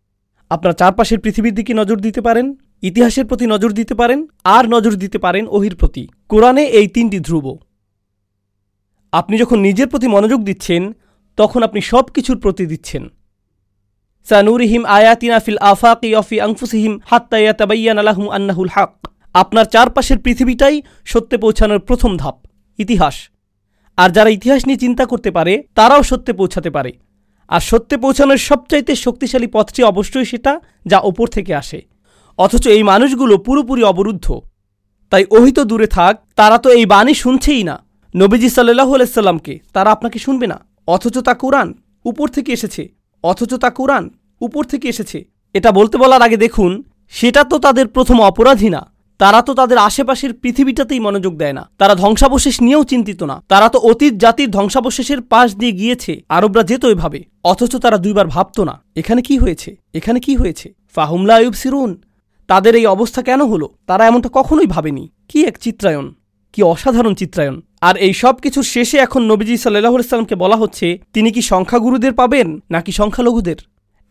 আপনার 0.50 0.74
চারপাশের 0.74 1.20
পৃথিবীর 1.20 1.56
দিকে 1.56 1.74
নজর 1.74 1.96
দিতে 1.96 2.22
পারেন, 2.22 2.56
ইতিহাসের 2.82 3.26
প্রতি 3.26 3.46
নজর 3.46 3.72
দিতে 3.72 3.96
পারেন, 3.96 4.28
আর 4.44 4.64
নজর 4.70 4.94
দিতে 4.94 5.18
পারেন 5.18 5.48
ওহির 5.50 5.76
প্রতি। 5.76 6.08
কোরআনে 6.30 6.64
এই 6.66 6.88
তিনটি 6.88 7.20
ধ্রুব। 7.20 7.60
আপনি 9.12 9.38
যখন 9.38 9.60
নিজের 9.60 9.88
প্রতি 9.88 10.08
মনোযোগ 10.08 10.44
দিচ্ছেন, 10.44 10.94
তখন 11.38 11.64
আপনি 11.64 11.82
সব 11.82 12.06
কিছুর 12.06 12.38
প্রতি 12.40 12.66
দিচ্ছেন। 12.66 13.10
সানুরিহিম 14.28 14.86
আয়াতিনা 14.86 15.40
ফিল 15.40 15.58
আফাকি 15.58 16.16
অফি 16.16 16.42
আংফুসিহিম 16.42 17.00
হাত্তাইয়া 17.06 17.54
তাবাইয়ান 17.54 17.98
আলাহুম 17.98 18.30
আন্নাহুল 18.30 18.68
হাক। 18.68 19.08
আপনার 19.34 19.66
চারপাশের 19.66 20.20
পৃথিবীটাই 20.20 20.82
সত্যে 21.06 21.38
পৌঁছানোর 21.38 21.80
প্রথম 21.80 22.18
ধাপ, 22.18 22.38
ইতিহাস। 22.78 23.16
আর 23.98 24.10
যারা 24.10 24.30
ইতিহাস 24.30 24.62
নিয়ে 24.68 24.78
চিন্তা 24.78 25.06
করতে 25.06 25.32
পারে, 25.32 25.64
তারাও 25.76 26.04
সত্যে 26.04 26.34
পৌঁছাতে 26.34 26.70
পারে। 26.70 26.92
আর 27.48 27.62
সত্যে 27.62 27.98
পৌঁছানোর 27.98 28.38
সবচাইতে 28.38 28.96
শক্তিশালী 28.96 29.48
পথটি 29.48 29.84
অবশ্যই 29.84 30.26
সেটা 30.26 30.60
যা 30.86 31.00
ওপর 31.00 31.28
থেকে 31.28 31.56
আসে। 31.56 31.82
অথচ 32.38 32.68
এই 32.68 32.84
মানুষগুলো 32.84 33.38
পুরোপুরি 33.38 33.84
অবরুদ্ধ। 33.84 34.40
তাই 35.10 35.26
ওহিত 35.32 35.60
দূরে 35.60 35.88
থাক, 35.88 36.26
তারা 36.36 36.58
তো 36.58 36.70
এই 36.70 36.86
বাণী 36.86 37.14
শুনছেই 37.14 37.64
না। 37.64 37.86
নবীজি 38.16 38.50
সাল্লাহ 38.50 38.94
আলাইসাল্লামকে 38.94 39.60
তারা 39.74 39.92
আপনাকে 39.92 40.20
শুনবে 40.20 40.48
না। 40.48 40.66
অথচ 40.88 41.18
তা 41.18 41.34
কোরআন, 41.34 41.74
উপর 42.06 42.28
থেকে 42.28 42.52
এসেছে। 42.52 42.90
অথচ 43.24 43.54
তা 43.54 43.70
কোরআন, 43.70 44.10
উপর 44.42 44.64
থেকে 44.64 44.88
এসেছে। 44.88 45.26
এটা 45.54 45.72
বলতে 45.72 45.98
বলার 45.98 46.22
আগে 46.22 46.38
দেখুন, 46.38 46.84
সেটা 47.10 47.44
তো 47.44 47.60
তাদের 47.60 47.88
প্রথম 47.88 48.22
অপরাধী 48.22 48.70
না। 48.70 48.95
তারা 49.20 49.40
তো 49.48 49.52
তাদের 49.60 49.78
আশেপাশের 49.88 50.32
পৃথিবীটাতেই 50.42 51.02
মনোযোগ 51.06 51.34
দেয় 51.42 51.56
না। 51.58 51.64
তারা 51.78 51.94
ধ্বংসাবশেষ 51.96 52.56
নিয়েও 52.62 52.84
চিন্তিত 52.84 53.22
না। 53.24 53.36
তারা 53.52 53.68
তো 53.74 53.78
অতীত 53.90 54.14
জাতির 54.24 54.50
ধ্বংসাবশেষের 54.52 55.20
পাশ 55.32 55.48
দিয়ে 55.56 55.74
গিয়েছে। 55.80 56.14
আরবরা 56.30 56.64
যেত 56.70 56.84
এভাবে। 56.86 57.20
অথচ 57.44 57.74
তারা 57.84 57.98
দুইবার 57.98 58.28
ভাবত 58.28 58.58
না, 58.60 58.76
এখানে 58.96 59.22
কি 59.28 59.36
হয়েছে? 59.38 59.70
এখানে 59.94 60.20
কি 60.26 60.34
হয়েছে? 60.36 60.68
ফাহুমলা 60.96 61.36
আয়ুব 61.36 61.56
সিরুন, 61.62 61.92
তাদের 62.50 62.74
এই 62.80 62.86
অবস্থা 62.96 63.22
কেন 63.22 63.42
হলো? 63.52 63.68
তারা 63.88 64.04
এমনটা 64.06 64.30
কখনোই 64.34 64.68
ভাবেনি। 64.68 65.06
কি 65.30 65.40
এক 65.50 65.56
চিত্রায়ন 65.58 66.08
কি 66.54 66.60
অসাধারণ 66.64 67.14
চিত্রায়ন 67.14 67.56
আর 67.82 67.96
এই 67.98 68.14
সব 68.14 68.36
কিছুর 68.44 68.66
শেষে 68.74 68.98
এখন 68.98 69.22
নবীজি 69.32 69.56
সাল্লাহ 69.58 69.94
বলা 70.44 70.58
হচ্ছে, 70.62 70.88
তিনি 71.14 71.30
কি 71.32 71.42
সংখ্যাগুরুদের 71.52 72.14
পাবেন 72.14 72.48
নাকি 72.72 72.92
সংখ্যালঘুদের? 72.92 73.60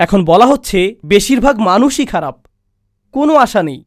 এখন 0.00 0.20
বলা 0.24 0.46
হচ্ছে, 0.46 0.78
বেশিরভাগ 1.04 1.54
মানুষই 1.60 2.06
খারাপ। 2.06 2.36
কোনো 3.14 3.32
আশা 3.34 3.62
নেই। 3.62 3.80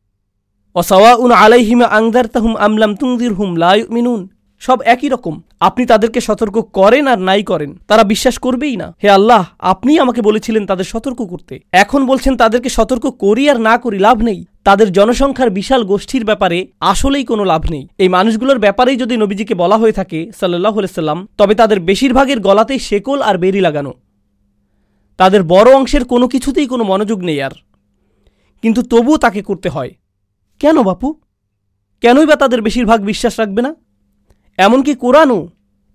অসাওয়া 0.79 1.12
উন 1.15 1.31
আলাইহিমা 1.31 1.86
আংদার 1.86 2.27
তাহুম 2.27 2.53
আমলাম 2.55 2.96
তুংদির 2.96 3.34
হুম 3.34 3.51
মিনুন 3.89 4.22
সব 4.60 4.77
একই 4.93 5.10
রকম। 5.10 5.41
আপনি 5.60 5.86
তাদেরকে 5.86 6.19
সতর্ক 6.22 6.55
করেন 6.74 7.07
আর 7.07 7.19
নাই 7.19 7.43
করেন। 7.43 7.72
তারা 7.88 8.03
বিশ্বাস 8.03 8.38
করবেই 8.38 8.75
না। 8.75 8.88
হে 9.03 9.10
আল্লাহ 9.10 9.46
আপনিই 9.60 10.00
আমাকে 10.00 10.22
বলেছিলেন 10.22 10.65
তাদের 10.65 10.86
সতর্ক 10.86 11.19
করতে। 11.22 11.60
এখন 11.72 12.01
বলছেন 12.05 12.38
তাদেরকে 12.38 12.69
সতর্ক 12.69 13.05
করি 13.10 13.50
আর 13.50 13.60
না 13.60 13.77
করি 13.77 14.00
লাভ 14.00 14.17
নেই। 14.22 14.39
তাদের 14.63 14.88
জনসংখ্যার 14.91 15.50
বিশাল 15.50 15.81
গোষ্ঠীর 15.84 16.25
ব্যাপারে 16.25 16.67
আসলেই 16.79 17.25
কোনো 17.25 17.43
লাভ 17.43 17.62
নেই। 17.72 17.88
এই 17.98 18.10
মানুষগুলোর 18.10 18.60
ব্যাপারেই 18.60 18.98
যদি 18.98 19.17
নবীজিকে 19.17 19.53
বলা 19.55 19.77
হয়ে 19.77 19.91
থাকে 19.91 20.19
সাল্লাহ 20.39 20.75
সাল্লাম 20.86 21.27
তবে 21.38 21.53
তাদের 21.55 21.79
বেশিরভাগের 21.79 22.39
গলাতেই 22.39 22.79
শেকল 22.79 23.22
আর 23.22 23.38
বেরি 23.38 23.62
লাগানো। 23.62 23.93
তাদের 25.19 25.43
বড় 25.43 25.69
অংশের 25.75 26.03
কোনো 26.05 26.27
কিছুতেই 26.27 26.67
কোনো 26.67 26.84
মনোযোগ 26.84 27.19
নেই 27.24 27.41
আর। 27.41 27.51
কিন্তু 28.63 28.81
তবুও 28.81 29.17
তাকে 29.17 29.41
করতে 29.41 29.69
হয়। 29.69 29.91
কেন 30.60 30.84
বাপু? 30.84 31.22
কেনই 32.02 32.26
বা 32.26 32.36
তাদের 32.36 32.62
বেশিরভাগ 32.62 33.02
বিশ্বাস 33.02 33.40
রাখবে 33.40 33.62
না? 33.62 33.76
এমনকি 34.58 34.96
কোরআনও, 34.96 35.48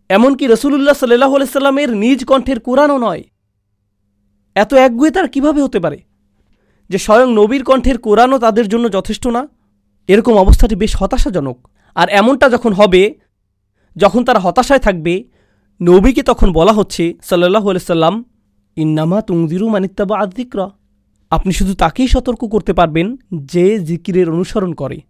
এমনকি 0.09 0.47
রসুল্লাহ 0.47 0.95
সাল্লাহ 0.95 1.45
সাল্লামের 1.45 1.97
নিজ 1.97 2.25
কণ্ঠের 2.25 2.61
কোরআনও 2.61 2.99
নয়। 2.99 3.25
এত 4.55 4.75
একগুয়ে 4.75 5.11
তার 5.11 5.29
কীভাবে 5.29 5.63
হতে 5.63 5.81
পারে? 5.81 6.03
যে 6.89 6.99
স্বয়ং 6.99 7.33
নবীর 7.33 7.65
কণ্ঠের 7.65 7.99
কোরআনও 7.99 8.39
তাদের 8.39 8.69
জন্য 8.69 8.93
যথেষ্ট 8.93 9.27
না? 9.27 9.49
এরকম 10.09 10.33
অবস্থাটি 10.33 10.75
বেশ 10.75 10.97
হতাশাজনক। 10.97 11.69
আর 11.95 12.09
এমনটা 12.09 12.49
যখন 12.49 12.73
হবে, 12.73 13.15
যখন 13.97 14.25
তারা 14.25 14.39
হতাশায় 14.39 14.81
থাকবে, 14.81 15.25
নবীকে 15.83 16.23
তখন 16.23 16.53
বলা 16.53 16.73
হচ্ছে 16.73 17.15
সাল্লাহ 17.23 17.77
সাল্লাম, 17.77 18.25
ইন্নামা 18.77 19.23
তুংদিরু 19.23 19.69
মানিত্তাবা 19.69 20.19
আদিকরা 20.19 20.71
আপনি 21.33 21.53
শুধু 21.53 21.75
তাকেই 21.75 22.09
সতর্ক 22.09 22.45
করতে 22.45 22.73
পারবেন 22.73 23.17
যে 23.35 23.79
জিকিরের 23.79 24.31
অনুসরণ 24.31 24.73
করে। 24.73 25.01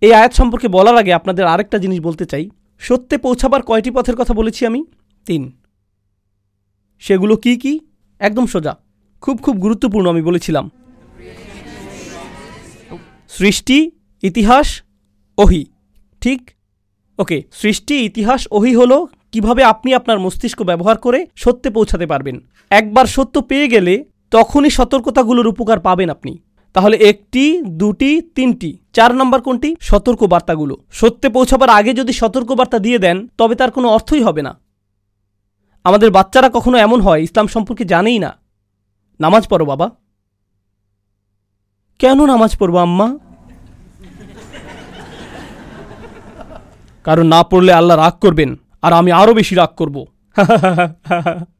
এই 0.00 0.12
আয়াত 0.12 0.32
সম্পর্কে 0.32 0.68
বলার 0.68 0.96
আগে 0.96 1.12
আপনাদের 1.12 1.46
আরেকটা 1.46 1.78
জিনিস 1.78 2.00
বলতে 2.00 2.24
চাই। 2.24 2.50
সত্যে 2.78 3.18
পৌঁছাবার 3.18 3.62
কয়টি 3.62 3.90
পথের 3.90 4.16
কথা 4.16 4.34
বলেছি 4.34 4.66
আমি? 4.66 4.84
তিন। 5.26 5.52
সেগুলো 6.98 7.36
কি 7.36 7.56
কি? 7.56 7.80
একদম 8.18 8.46
সোজা। 8.46 8.76
খুব 9.20 9.40
খুব 9.42 9.56
গুরুত্বপূর্ণ 9.56 10.08
আমি 10.08 10.22
বলেছিলাম। 10.22 10.70
সৃষ্টি, 13.28 13.90
ইতিহাস, 14.22 14.82
ওহি। 15.38 15.66
ঠিক? 16.20 16.50
ওকে, 17.18 17.42
সৃষ্টি, 17.52 17.98
ইতিহাস, 17.98 18.48
ওহি 18.50 18.74
হলো 18.74 19.06
কীভাবে 19.32 19.64
আপনি 19.64 19.94
আপনার 19.94 20.18
মস্তিষ্ক 20.18 20.62
ব্যবহার 20.62 20.96
করে 20.96 21.26
সত্যে 21.36 21.70
পৌঁছাতে 21.70 22.06
পারবেন। 22.06 22.40
একবার 22.70 23.06
সত্য 23.06 23.40
পেয়ে 23.42 23.68
গেলে 23.68 24.04
তখনই 24.30 24.70
সতর্কতাগুলোর 24.70 25.46
উপকার 25.46 25.80
পাবেন 25.80 26.10
আপনি। 26.10 26.38
তাহলে 26.72 26.96
একটি, 26.96 27.62
দুটি, 27.62 28.22
তিনটি, 28.34 28.78
চার 28.92 29.14
নম্বর 29.14 29.40
কোনটি? 29.40 29.76
সতর্ক 29.80 30.24
বার্তাগুলো 30.24 30.76
সত্যে 30.90 31.28
পৌঁছাবার 31.28 31.70
আগে 31.70 31.94
যদি 31.94 32.12
সতর্ক 32.12 32.52
বার্তা 32.52 32.78
দিয়ে 32.78 32.98
দেন, 32.98 33.28
তবে 33.38 33.54
তার 33.54 33.70
কোনো 33.70 33.88
অর্থই 33.88 34.22
হবে 34.22 34.42
না। 34.42 34.60
আমাদের 35.84 36.10
বাচ্চারা 36.10 36.50
কখনো 36.54 36.78
এমন 36.78 37.00
হয়, 37.00 37.20
ইসলাম 37.20 37.46
সম্পর্কে 37.46 37.84
জানেই 37.84 38.18
না। 38.18 38.36
নামাজ 39.20 39.48
পড়ো, 39.48 39.66
বাবা। 39.66 39.90
কেন 41.98 42.26
নামাজ 42.26 42.56
পড়ব, 42.58 42.76
আম্মা? 42.76 43.18
কারণ 47.04 47.26
না 47.26 47.42
পড়লে 47.42 47.72
আল্লাহ 47.72 47.96
রাগ 47.96 48.12
করবেন, 48.12 48.56
আর 48.82 48.92
আমি 48.92 49.12
আরও 49.12 49.34
বেশি 49.34 49.54
রাগ 49.54 49.68
করব। 49.76 50.06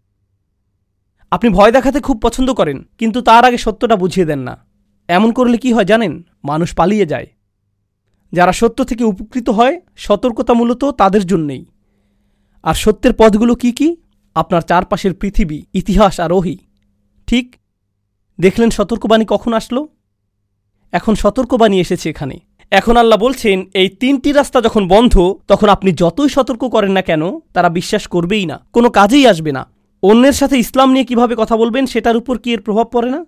আপনি 1.30 1.50
ভয় 1.50 1.72
দেখাতে 1.72 2.00
খুব 2.00 2.20
পছন্দ 2.22 2.52
করেন, 2.52 2.88
কিন্তু 2.98 3.22
তার 3.22 3.44
আগে 3.44 3.58
সত্যটা 3.58 3.96
বুঝিয়ে 3.96 4.26
দেন 4.26 4.38
না। 4.38 4.54
এমন 5.08 5.32
করলে 5.32 5.58
কি 5.58 5.72
হয় 5.72 5.84
জানেন? 5.84 6.22
মানুষ 6.44 6.74
পালিয়ে 6.74 7.06
যায়। 7.06 7.26
যারা 8.32 8.52
সত্য 8.52 8.84
থেকে 8.84 9.04
উপকৃত 9.04 9.48
হয়, 9.48 9.80
সতর্কতা 9.96 10.54
মূলত 10.54 10.84
তাদের 10.84 11.26
জন্যেই। 11.26 11.64
আর 12.62 12.74
সত্যের 12.74 13.12
পথগুলো 13.12 13.54
কি 13.54 13.72
কি? 13.72 13.96
আপনার 14.34 14.62
চারপাশের 14.62 15.14
পৃথিবী, 15.14 15.58
ইতিহাস 15.74 16.20
আর 16.20 16.32
ওহি 16.32 16.58
ঠিক? 17.26 17.56
দেখলেন 18.40 18.70
সতর্কবাণী 18.70 19.24
কখন 19.28 19.52
আসলো? 19.52 19.88
এখন 20.92 21.14
সতর্কবাণী 21.14 21.80
এসেছে 21.80 22.10
এখানে। 22.10 22.36
এখন 22.70 22.96
আল্লাহ 22.96 23.18
বলছেন, 23.18 23.64
এই 23.74 23.88
তিনটি 23.88 24.32
রাস্তা 24.32 24.60
যখন 24.60 24.88
বন্ধ, 24.88 25.14
তখন 25.48 25.68
আপনি 25.68 25.92
যতই 25.92 26.28
সতর্ক 26.28 26.62
করেন 26.68 26.92
না 26.92 27.02
কেন, 27.02 27.22
তারা 27.52 27.68
বিশ্বাস 27.68 28.06
করবেই 28.06 28.46
না। 28.46 28.56
কোনো 28.72 28.90
কাজেই 28.90 29.26
আসবে 29.26 29.52
না। 29.52 29.77
অন্যের 30.02 30.32
সাথে 30.32 30.56
ইসলাম 30.58 30.92
নিয়ে 30.92 31.04
কীভাবে 31.04 31.34
কথা 31.36 31.56
বলবেন, 31.56 31.86
সেটার 31.86 32.16
উপর 32.16 32.38
কি 32.38 32.52
এর 32.52 32.60
প্রভাব 32.60 32.86
পড়ে 32.92 33.10
না? 33.10 33.24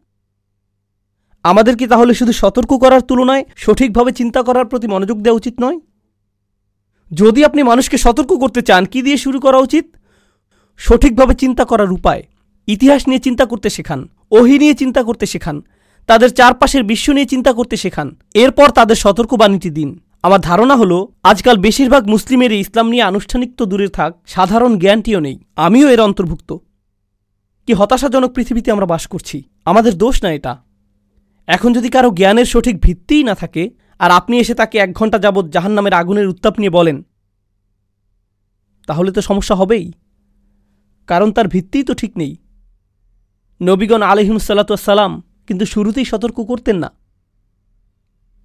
আমাদের 1.44 1.76
কি 1.76 1.86
তাহলে 1.86 2.14
শুধু 2.14 2.32
সতর্ক 2.32 2.72
করার 2.78 3.00
তুলনায়, 3.00 3.44
সঠিকভাবে 3.56 4.12
চিন্তা 4.12 4.42
করার 4.42 4.66
প্রতি 4.66 4.86
মনোযোগ 4.86 5.18
দেওয়া 5.22 5.36
উচিত 5.36 5.54
নয়? 5.60 5.78
যদি 7.10 7.44
আপনি 7.44 7.62
মানুষকে 7.62 7.98
সতর্ক 7.98 8.32
করতে 8.32 8.62
চান, 8.62 8.84
কি 8.84 9.02
দিয়ে 9.02 9.16
শুরু 9.16 9.40
করা 9.40 9.58
উচিত? 9.58 9.86
সঠিকভাবে 10.76 11.34
চিন্তা 11.34 11.64
করার 11.64 11.92
উপায়। 11.92 12.22
ইতিহাস 12.68 13.08
নিয়ে 13.08 13.18
চিন্তা 13.18 13.44
করতে 13.46 13.70
শেখান, 13.70 14.00
ওহি 14.30 14.58
নিয়ে 14.58 14.74
চিন্তা 14.74 15.02
করতে 15.02 15.26
শেখান, 15.26 15.56
তাদের 16.08 16.30
চারপাশের 16.30 16.82
বিশ্ব 16.84 17.12
নিয়ে 17.12 17.26
চিন্তা 17.26 17.52
করতে 17.52 17.76
শেখান, 17.76 18.08
এরপর 18.34 18.68
তাদের 18.70 18.96
সতর্কবাণীটি 18.96 19.70
দিন। 19.70 19.90
আমার 20.22 20.40
ধারণা 20.40 20.76
হলো, 20.76 21.12
আজকাল 21.22 21.58
বেশিরভাগ 21.58 22.08
মুসলিমেরই 22.08 22.58
ইসলাম 22.58 22.90
নিয়ে 22.90 23.02
আনুষ্ঠানিক 23.02 23.56
তো 23.56 23.66
দূরে 23.66 23.88
থাক, 23.88 24.16
সাধারণ 24.26 24.78
জ্ঞানটিও 24.78 25.20
নেই। 25.20 25.44
আমিও 25.56 25.88
এর 25.88 26.00
অন্তর্ভুক্ত। 26.00 26.56
কি 27.66 27.72
হতাশাজনক 27.72 28.32
পৃথিবীতে 28.32 28.72
আমরা 28.72 28.86
বাস 28.86 29.06
করছি। 29.06 29.42
আমাদের 29.64 29.98
দোষ 29.98 30.24
না 30.24 30.32
এটা। 30.32 30.62
এখন 31.46 31.72
যদি 31.72 31.88
কারও 31.88 32.10
জ্ঞানের 32.10 32.44
সঠিক 32.44 32.80
ভিত্তিই 32.80 33.24
না 33.24 33.34
থাকে, 33.34 33.70
আর 33.98 34.10
আপনি 34.10 34.38
এসে 34.38 34.54
তাকে 34.54 34.78
এক 34.78 34.92
ঘণ্টা 34.92 35.18
যাবৎ 35.18 35.46
জাহান 35.48 35.72
নামের 35.72 35.94
আগুনের 35.94 36.28
উত্তাপ 36.28 36.58
নিয়ে 36.58 36.70
বলেন, 36.70 37.06
তাহলে 38.86 39.12
তো 39.12 39.20
সমস্যা 39.20 39.54
হবেই। 39.54 39.92
কারণ 41.06 41.32
তার 41.32 41.48
ভিত্তিই 41.48 41.82
তো 41.82 41.94
ঠিক 41.94 42.16
নেই। 42.16 42.36
নবীগণ 43.62 44.02
আলহিমসাল্লাতাম 44.02 45.22
কিন্তু 45.46 45.64
শুরুতেই 45.66 46.04
সতর্ক 46.04 46.40
করতেন 46.40 46.78
না। 46.78 46.90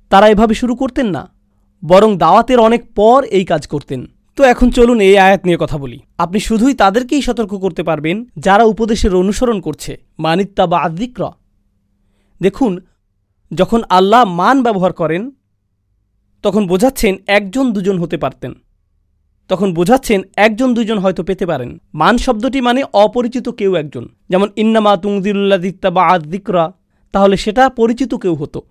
তারা 0.10 0.30
এভাবে 0.30 0.54
শুরু 0.54 0.76
করতেন 0.76 1.08
না। 1.08 1.35
বরং 1.88 2.17
দাওয়াতের 2.17 2.60
অনেক 2.60 2.93
পর 2.93 3.24
এই 3.24 3.45
কাজ 3.45 3.67
করতেন। 3.67 4.06
তো 4.36 4.43
এখন 4.43 4.69
চলুন 4.69 5.00
এই 5.00 5.17
আয়াত 5.17 5.45
নিয়ে 5.45 5.58
কথা 5.60 5.78
বলি। 5.78 6.00
আপনি 6.17 6.39
শুধুই 6.39 6.74
তাদেরকেই 6.74 7.21
সতর্ক 7.21 7.54
করতে 7.56 7.84
পারবেন, 7.84 8.26
যারা 8.38 8.63
উপদেশের 8.63 9.15
অনুসরণ 9.15 9.62
করছে। 9.62 9.98
মানিত্তা 10.19 10.67
বা 10.67 10.80
আদিক্র 10.80 11.32
দেখুন, 12.41 12.80
যখন 13.54 13.82
আল্লাহ 13.89 14.24
মান 14.24 14.63
ব্যবহার 14.63 14.93
করেন, 14.93 15.32
তখন 16.43 16.67
বোঝাচ্ছেন 16.67 17.15
একজন 17.28 17.74
দুজন 17.74 18.00
হতে 18.00 18.17
পারতেন। 18.17 18.54
তখন 19.48 19.74
বোঝাচ্ছেন 19.74 20.21
একজন 20.36 20.74
দুজন 20.74 20.98
হয়তো 20.98 21.24
পেতে 21.24 21.45
পারেন। 21.45 21.82
মান 21.93 22.17
শব্দটি 22.17 22.62
মানে 22.62 22.84
অপরিচিত 22.93 23.50
কেউ 23.50 23.76
একজন। 23.76 24.10
যেমন, 24.30 24.50
ইন্নামা 24.56 24.98
তুংদিল্লা 24.98 25.58
দিত্তা 25.58 25.89
বা 25.89 26.08
আদিকরা 26.08 26.74
তাহলে 27.12 27.38
সেটা 27.38 27.69
পরিচিত 27.69 28.15
কেউ 28.15 28.36
হতো। 28.36 28.62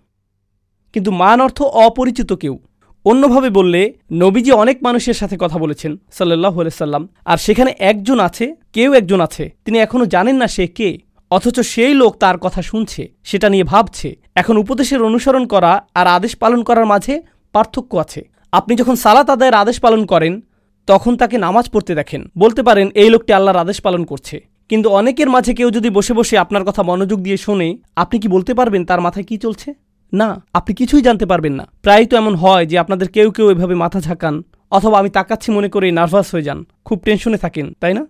কিন্তু 0.92 1.11
মান 1.11 1.40
অর্থ 1.40 1.62
অপরিচিত 1.62 2.33
কেউ। 2.33 2.59
অন্যভাবে 3.05 3.51
বললে, 3.51 3.93
নবীজি 4.12 4.51
অনেক 4.53 4.77
মানুষের 4.83 5.14
সাথে 5.14 5.37
কথা 5.40 5.59
বলেছেন 5.59 5.97
সাল্লাহ 6.12 6.62
সাল্লাম। 6.71 7.09
আর 7.25 7.37
সেখানে 7.37 7.75
একজন 7.79 8.21
আছে, 8.21 8.55
কেউ 8.73 8.93
একজন 8.93 9.21
আছে, 9.21 9.51
তিনি 9.64 9.79
এখনও 9.79 10.07
জানেন 10.07 10.37
না 10.37 10.47
সে 10.47 10.67
কে। 10.67 10.99
অথচ 11.31 11.61
সেই 11.61 11.95
লোক 11.95 12.17
তার 12.17 12.38
কথা 12.38 12.62
শুনছে, 12.62 13.09
সেটা 13.25 13.49
নিয়ে 13.49 13.64
ভাবছে। 13.64 14.17
এখন 14.35 14.57
উপদেশের 14.57 15.03
অনুসরণ 15.03 15.47
করা 15.47 15.87
আর 15.95 16.07
আদেশ 16.07 16.37
পালন 16.37 16.62
করার 16.62 16.87
মাঝে 16.87 17.23
পার্থক্য 17.53 17.97
আছে। 17.97 18.29
আপনি 18.53 18.77
যখন 18.77 18.95
সালাত 18.95 19.31
আদায়ের 19.31 19.55
আদেশ 19.55 19.81
পালন 19.81 20.07
করেন, 20.07 20.40
তখন 20.87 21.17
তাকে 21.17 21.38
নামাজ 21.38 21.71
পড়তে 21.71 21.95
দেখেন। 21.95 22.31
বলতে 22.38 22.62
পারেন, 22.62 22.90
এই 22.95 23.11
লোকটি 23.11 23.33
আল্লাহর 23.33 23.57
আদেশ 23.57 23.81
পালন 23.81 24.05
করছে। 24.05 24.37
কিন্তু 24.69 24.88
অনেকের 24.88 25.29
মাঝে 25.31 25.55
কেউ 25.55 25.71
যদি 25.71 25.90
বসে 25.90 26.14
বসে 26.14 26.38
আপনার 26.38 26.64
কথা 26.64 26.83
মনোযোগ 26.83 27.19
দিয়ে 27.21 27.37
শোনে, 27.37 27.79
আপনি 27.97 28.21
কি 28.21 28.29
বলতে 28.29 28.55
পারবেন 28.55 28.85
তার 28.85 29.01
মাথায় 29.01 29.25
কি 29.25 29.37
চলছে? 29.37 29.75
না, 30.12 30.29
আপনি 30.53 30.73
কিছুই 30.75 31.03
জানতে 31.03 31.27
পারবেন 31.27 31.53
না। 31.53 31.64
প্রায়ই 31.83 32.07
তো 32.07 32.17
এমন 32.17 32.35
হয় 32.35 32.64
যে 32.67 32.77
আপনাদের 32.79 33.09
কেউ 33.09 33.29
কেউ 33.31 33.47
এভাবে 33.51 33.75
মাথা 33.75 34.01
ঝাঁকান, 34.01 34.35
অথবা 34.71 34.97
আমি 34.99 35.11
তাকাচ্ছি 35.11 35.49
মনে 35.53 35.69
করে 35.69 35.87
নার্ভাস 35.90 36.27
হয়ে 36.35 36.43
যান, 36.43 36.59
খুব 36.85 36.99
টেনশনে 37.05 37.38
থাকেন, 37.38 37.67
তাই 37.81 37.95
না? 37.95 38.03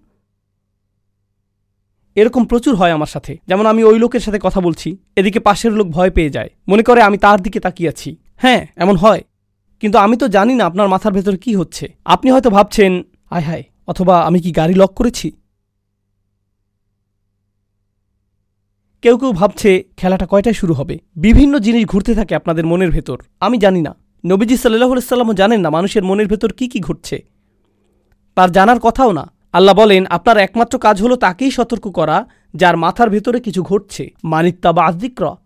এরকম 2.16 2.44
প্রচুর 2.44 2.74
হয় 2.74 2.92
আমার 2.92 3.06
সাথে, 3.06 3.32
যেমন 3.48 3.66
আমি 3.66 3.84
ওই 3.84 3.98
লোকের 3.98 4.20
সাথে 4.20 4.38
কথা 4.42 4.60
বলছি, 4.60 4.88
এদিকে 5.16 5.40
পাশের 5.40 5.72
লোক 5.72 5.86
ভয় 5.88 6.10
পেয়ে 6.10 6.30
যায়, 6.30 6.50
মনে 6.68 6.82
করে 6.82 7.00
আমি 7.02 7.18
তার 7.18 7.38
দিকে 7.42 7.60
তাকিয়ে 7.60 7.88
আছি। 7.88 8.10
হ্যাঁ 8.36 8.66
এমন 8.76 8.96
হয়। 8.96 9.22
কিন্তু 9.82 9.98
আমি 9.98 10.16
তো 10.16 10.26
জানি 10.28 10.54
না 10.54 10.64
আপনার 10.64 10.88
মাথার 10.88 11.12
ভেতর 11.12 11.36
কি 11.36 11.50
হচ্ছে। 11.54 11.84
আপনি 12.04 12.28
হয়তো 12.30 12.50
ভাবছেন, 12.50 12.92
আয় 13.30 13.42
হায়, 13.42 13.64
অথবা 13.86 14.14
আমি 14.20 14.38
কি 14.40 14.50
গাড়ি 14.52 14.74
লক 14.74 14.92
করেছি? 14.94 15.28
কেউ 19.04 19.18
কেউ 19.18 19.32
ভাবছে 19.32 19.84
খেলাটা 19.96 20.26
কয়টায় 20.26 20.54
শুরু 20.54 20.74
হবে? 20.74 20.98
বিভিন্ন 21.16 21.58
জিনিস 21.58 21.86
ঘুরতে 21.86 22.14
থাকে 22.14 22.34
আপনাদের 22.34 22.66
মনের 22.66 22.90
ভেতর। 22.90 23.18
আমি 23.40 23.58
জানি 23.58 23.82
না। 23.82 23.94
নবীজি 24.26 24.56
সাল্লাহ 24.56 24.98
সাল্লামও 24.98 25.34
জানেন 25.34 25.60
না 25.60 25.70
মানুষের 25.70 26.04
মনের 26.04 26.26
ভেতর 26.26 26.52
কি 26.52 26.68
কি 26.68 26.80
ঘটছে 26.80 27.24
তার 28.34 28.52
জানার 28.52 28.80
কথাও 28.80 29.12
না। 29.12 29.32
আল্লাহ 29.52 29.74
বলেন, 29.74 30.06
আপনার 30.06 30.38
একমাত্র 30.38 30.78
কাজ 30.78 31.02
হলো 31.02 31.16
তাকেই 31.16 31.50
সতর্ক 31.50 31.90
করা, 31.90 32.26
যার 32.54 32.76
মাথার 32.76 33.10
ভেতরে 33.10 33.40
কিছু 33.40 33.62
ঘটছে। 33.62 34.10
মানিত্তা 34.24 34.72
বা 34.72 34.86
আদিক্র 34.86 35.36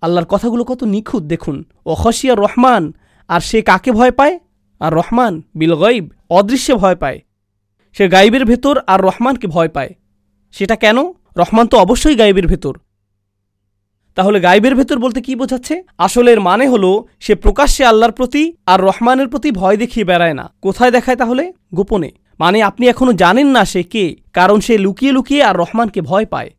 আল্লাহর 0.00 0.26
কথাগুলো 0.26 0.64
কত 0.64 0.84
নিখুঁত, 0.84 1.22
দেখুন। 1.22 1.64
অখসিয়া 1.86 2.34
রহমান, 2.34 2.92
আর 3.28 3.40
সে 3.40 3.62
কাকে 3.62 3.92
ভয় 3.92 4.10
পায়? 4.10 4.38
আর 4.80 4.94
রহমান, 4.94 5.42
বিল 5.54 5.74
গইব 5.74 6.08
অদৃশ্যে 6.30 6.74
ভয় 6.74 6.96
পায়। 6.96 7.20
সে 7.92 8.08
গাইবের 8.08 8.44
ভেতর 8.44 8.78
আর 8.86 9.00
রহমানকে 9.02 9.46
ভয় 9.46 9.68
পায়। 9.68 9.94
সেটা 10.52 10.76
কেন? 10.76 11.19
রহমান 11.36 11.66
তো 11.66 11.78
অবশ্যই 11.78 12.14
গাইবের 12.14 12.46
ভেতর। 12.46 12.78
তাহলে 14.14 14.40
গাইবের 14.40 14.74
ভেতর 14.74 14.98
বলতে 14.98 15.20
কি 15.20 15.34
বোঝাচ্ছে? 15.34 15.82
আসলে 15.98 16.32
এর 16.32 16.40
মানে 16.40 16.68
হলো, 16.68 17.04
সে 17.20 17.34
প্রকাশ্যে 17.34 17.84
আল্লাহর 17.84 18.12
প্রতি 18.12 18.52
আর 18.66 18.80
রহমানের 18.80 19.28
প্রতি 19.28 19.50
ভয় 19.50 19.76
দেখিয়ে 19.76 20.04
বেড়ায় 20.04 20.34
না। 20.34 20.52
কোথায় 20.62 20.90
দেখায় 20.90 21.16
তাহলে? 21.16 21.52
গোপনে। 21.74 22.10
মানে 22.38 22.62
আপনি 22.62 22.88
এখনও 22.88 23.12
জানেন 23.12 23.46
না 23.46 23.64
সে 23.64 23.82
কে, 23.82 24.16
কারণ 24.32 24.60
সে 24.60 24.78
লুকিয়ে 24.78 25.12
লুকিয়ে 25.12 25.42
আর 25.42 25.56
রহমানকে 25.56 26.00
ভয় 26.00 26.26
পায়। 26.26 26.50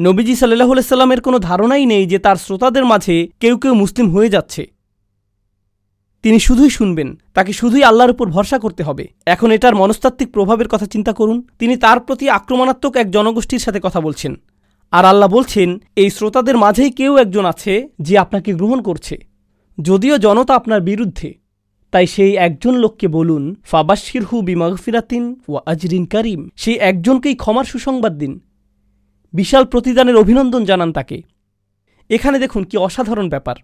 নবীজি 0.00 0.36
সাল্লাহ 0.36 0.80
সাল্লামের 0.80 1.20
কোনো 1.20 1.38
ধারণাই 1.38 1.86
নেই 1.86 2.06
যে 2.06 2.18
তার 2.18 2.36
শ্রোতাদের 2.36 2.84
মাঝে 2.84 3.28
কেউ 3.40 3.56
কেউ 3.58 3.74
মুসলিম 3.74 4.10
হয়ে 4.10 4.28
যাচ্ছে। 4.28 4.70
তিনি 6.22 6.38
শুধুই 6.40 6.70
শুনবেন, 6.70 7.18
তাকে 7.34 7.52
শুধুই 7.52 7.84
আল্লাহর 7.84 8.10
উপর 8.10 8.28
ভরসা 8.28 8.58
করতে 8.58 8.82
হবে। 8.82 9.08
এখন 9.26 9.50
এটার 9.50 9.74
মনস্তাত্ত্বিক 9.74 10.32
প্রভাবের 10.32 10.68
কথা 10.68 10.86
চিন্তা 10.86 11.12
করুন। 11.12 11.46
তিনি 11.58 11.76
তার 11.76 12.00
প্রতি 12.00 12.30
আক্রমণাত্মক 12.30 12.96
এক 12.96 13.10
জনগোষ্ঠীর 13.10 13.58
সাথে 13.58 13.80
কথা 13.82 14.00
বলছেন। 14.00 14.36
আর 14.90 15.04
আল্লাহ 15.04 15.28
বলছেন, 15.28 15.78
এই 15.96 16.10
শ্রোতাদের 16.10 16.56
মাঝেই 16.58 16.90
কেউ 16.90 17.16
একজন 17.16 17.44
আছে 17.44 17.88
যে 18.00 18.18
আপনাকে 18.18 18.54
গ্রহণ 18.54 18.82
করছে। 18.82 19.18
যদিও 19.80 20.18
জনতা 20.18 20.54
আপনার 20.54 20.80
বিরুদ্ধে। 20.80 21.34
তাই 21.90 22.06
সেই 22.06 22.36
একজন 22.36 22.74
লোককে 22.74 23.08
বলুন 23.08 23.56
ফাবাশির 23.64 24.24
হু 24.24 24.42
বিমাগফিরাতিন 24.42 25.40
ও 25.48 25.58
আজরিন 25.66 26.06
করিম। 26.06 26.48
সেই 26.56 26.74
একজনকেই 26.74 27.34
ক্ষমার 27.34 27.64
সুসংবাদ 27.64 28.18
দিন। 28.18 28.40
বিশাল 29.32 29.64
প্রতিদানের 29.64 30.16
অভিনন্দন 30.16 30.64
জানান 30.64 30.92
তাকে। 30.92 31.22
এখানে 32.08 32.38
দেখুন 32.38 32.64
কি 32.64 32.76
অসাধারণ 32.76 33.28
ব্যাপার। 33.28 33.54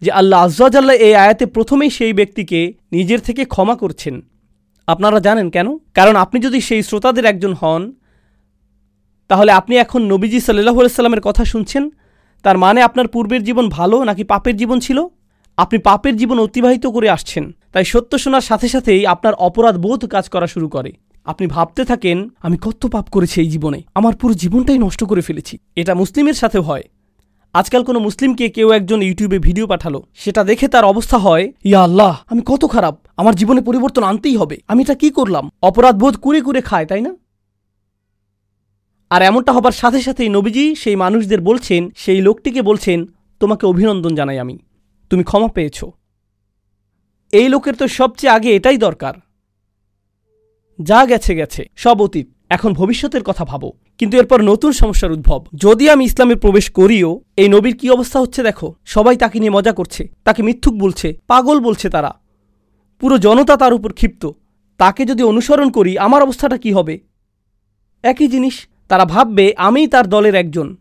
যে 0.00 0.10
আল্লাহ 0.10 0.44
আজ্লাহ 0.44 0.90
এই 0.90 1.14
আয়াতে 1.14 1.46
প্রথমেই 1.46 1.90
সেই 1.90 2.12
ব্যক্তিকে 2.12 2.72
নিজের 2.92 3.20
থেকে 3.20 3.44
ক্ষমা 3.44 3.76
করছেন। 3.76 4.20
আপনারা 4.86 5.20
জানেন 5.20 5.50
কেন? 5.50 5.78
কারণ 5.78 6.16
আপনি 6.16 6.40
যদি 6.40 6.60
সেই 6.60 6.82
শ্রোতাদের 6.82 7.24
একজন 7.24 7.54
হন, 7.54 7.92
তাহলে 9.28 9.52
আপনি 9.52 9.76
এখন 9.76 10.02
নবীজি 10.02 10.40
সাল্লাহ 10.40 10.74
সাল্লামের 10.74 11.20
কথা 11.20 11.44
শুনছেন। 11.44 11.90
তার 12.42 12.58
মানে 12.58 12.82
আপনার 12.82 13.08
পূর্বের 13.08 13.44
জীবন 13.44 13.68
ভালো 13.68 14.04
নাকি 14.04 14.24
পাপের 14.24 14.56
জীবন 14.56 14.80
ছিল? 14.80 15.06
আপনি 15.56 15.78
পাপের 15.78 16.16
জীবন 16.16 16.38
অতিবাহিত 16.38 16.86
করে 16.86 17.10
আসছেন। 17.10 17.52
তাই 17.72 17.84
সত্য 17.84 18.18
শোনার 18.18 18.40
সাথে 18.40 18.68
সাথেই 18.68 19.06
আপনার 19.06 19.34
অপরাধ 19.34 19.78
বোধ 19.78 20.04
কাজ 20.04 20.28
করা 20.28 20.46
শুরু 20.46 20.68
করে। 20.68 20.92
আপনি 21.24 21.46
ভাবতে 21.46 21.84
থাকেন, 21.84 22.28
আমি 22.42 22.56
কত 22.56 22.86
পাপ 22.86 23.10
করেছি 23.10 23.40
এই 23.40 23.50
জীবনে। 23.50 23.82
আমার 23.94 24.16
পুরো 24.16 24.34
জীবনটাই 24.34 24.78
নষ্ট 24.78 25.04
করে 25.04 25.20
ফেলেছি। 25.20 25.58
এটা 25.76 25.94
মুসলিমের 25.94 26.34
সাথেও 26.34 26.62
হয়। 26.62 26.82
আজকাল 27.56 27.84
কোনো 27.84 27.98
মুসলিমকে 27.98 28.48
কেউ 28.48 28.70
একজন 28.70 29.02
ইউটিউবে 29.02 29.38
ভিডিও 29.38 29.66
পাঠালো। 29.66 30.02
সেটা 30.14 30.44
দেখে 30.44 30.68
তার 30.68 30.84
অবস্থা 30.84 31.18
হয়, 31.18 31.52
ইয়া 31.64 31.82
আল্লাহ, 31.82 32.22
আমি 32.26 32.42
কত 32.46 32.64
খারাপ। 32.64 32.98
আমার 33.16 33.34
জীবনে 33.34 33.60
পরিবর্তন 33.60 34.02
আনতেই 34.02 34.36
হবে। 34.36 34.60
আমি 34.68 34.82
এটা 34.82 34.94
কি 34.94 35.10
করলাম? 35.10 35.50
অপরাধ 35.62 35.98
বোধ 35.98 36.16
কুড়ে 36.16 36.40
কুড়ে 36.40 36.60
খায়, 36.60 36.86
তাই 36.86 37.00
না? 37.00 37.14
আর 39.10 39.22
এমনটা 39.22 39.52
হবার 39.52 39.72
সাথে 39.72 40.02
সাথেই 40.02 40.28
নবীজি 40.28 40.74
সেই 40.74 40.96
মানুষদের 40.96 41.40
বলছেন, 41.40 41.90
সেই 41.96 42.20
লোকটিকে 42.20 42.62
বলছেন, 42.62 43.06
তোমাকে 43.40 43.66
অভিনন্দন 43.66 44.14
জানাই 44.14 44.38
আমি। 44.38 44.58
তুমি 45.10 45.24
ক্ষমা 45.24 45.48
পেয়েছ। 45.48 45.84
এই 47.32 47.48
লোকের 47.48 47.74
তো 47.74 47.88
সবচেয়ে 47.88 48.32
আগে 48.32 48.56
এটাই 48.56 48.76
দরকার। 48.76 49.14
যা 50.82 51.06
গেছে 51.06 51.34
গেছে। 51.34 51.64
সব 51.76 52.02
অতীত। 52.02 52.28
এখন 52.48 52.74
ভবিষ্যতের 52.74 53.22
কথা 53.22 53.44
ভাবো। 53.44 53.72
কিন্তু 53.98 54.16
এরপর 54.16 54.42
নতুন 54.42 54.72
সমস্যার 54.72 55.12
উদ্ভব। 55.12 55.44
যদি 55.54 55.90
আমি 55.90 56.04
ইসলামে 56.04 56.34
প্রবেশ 56.34 56.70
করিও, 56.70 57.20
এই 57.36 57.48
নবীর 57.48 57.76
কি 57.76 57.90
অবস্থা 57.90 58.20
হচ্ছে 58.20 58.42
দেখো? 58.42 58.74
সবাই 58.84 59.16
তাকে 59.16 59.38
নিয়ে 59.38 59.50
মজা 59.50 59.72
করছে, 59.72 60.08
তাকে 60.24 60.42
মিথ্যুক 60.42 60.74
বলছে, 60.74 61.18
পাগল 61.26 61.60
বলছে 61.60 61.90
তারা। 61.90 62.14
পুরো 63.00 63.18
জনতা 63.18 63.56
তার 63.56 63.74
উপর 63.74 63.92
ক্ষিপ্ত। 63.92 64.30
তাকে 64.78 65.04
যদি 65.04 65.22
অনুসরণ 65.22 65.70
করি, 65.70 65.98
আমার 65.98 66.22
অবস্থাটা 66.22 66.58
কি 66.58 66.72
হবে? 66.72 67.00
একই 68.02 68.28
জিনিস, 68.28 68.66
তারা 68.88 69.04
ভাববে, 69.04 69.54
আমিই 69.56 69.86
তার 69.86 70.06
দলের 70.06 70.34
একজন। 70.34 70.76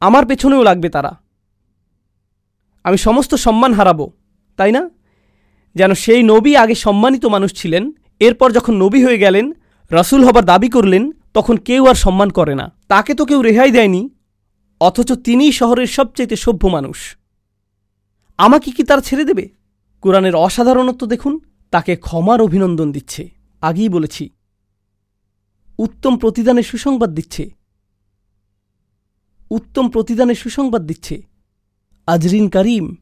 আমার 0.00 0.26
পেছনেও 0.26 0.62
লাগবে 0.62 0.88
তারা। 0.88 1.18
আমি 2.84 2.98
সমস্ত 2.98 3.34
সম্মান 3.34 3.72
হারাবো, 3.72 4.12
তাই 4.56 4.72
না? 4.72 4.90
যেন 5.74 5.94
সেই 5.94 6.22
নবী 6.22 6.56
আগে 6.56 6.74
সম্মানিত 6.74 7.26
মানুষ 7.26 7.54
ছিলেন, 7.54 7.92
এরপর 8.20 8.52
যখন 8.52 8.74
নবী 8.74 9.04
হয়ে 9.04 9.18
গেলেন, 9.18 9.52
রাসুল 9.90 10.24
হবার 10.24 10.44
দাবি 10.44 10.68
করলেন 10.68 11.12
তখন 11.32 11.56
কেউ 11.56 11.86
আর 11.86 11.94
সম্মান 11.94 12.30
করে 12.30 12.54
না। 12.54 12.72
তাকে 12.88 13.14
তো 13.14 13.24
কেউ 13.24 13.42
রেহাই 13.42 13.70
দেয়নি, 13.70 14.10
অথচ 14.80 15.12
তিনিই 15.12 15.52
শহরের 15.52 15.86
সবচেয়ে 15.86 16.36
সভ্য 16.36 16.68
মানুষ। 16.68 17.16
আমাকে 18.38 18.70
কি 18.70 18.82
তার 18.82 18.98
ছেড়ে 18.98 19.24
দেবে? 19.24 19.48
কোরআনের 20.00 20.34
অসাধারণত্ব 20.34 21.06
দেখুন, 21.06 21.40
তাকে 21.70 21.96
ক্ষমার 21.96 22.42
অভিনন্দন 22.42 22.92
দিচ্ছে। 22.92 23.30
আগেই 23.60 23.88
বলেছি, 23.88 24.30
উত্তম 25.78 26.16
প্রতিদানের 26.16 26.62
সুসংবাদ 26.62 27.14
দিচ্ছে। 27.14 27.50
উত্তম 29.50 29.88
প্রতিদানের 29.88 30.34
সুসংবাদ 30.34 30.86
দিচ্ছে। 30.86 31.22
আজরিন 32.06 32.48
করিম, 32.48 32.94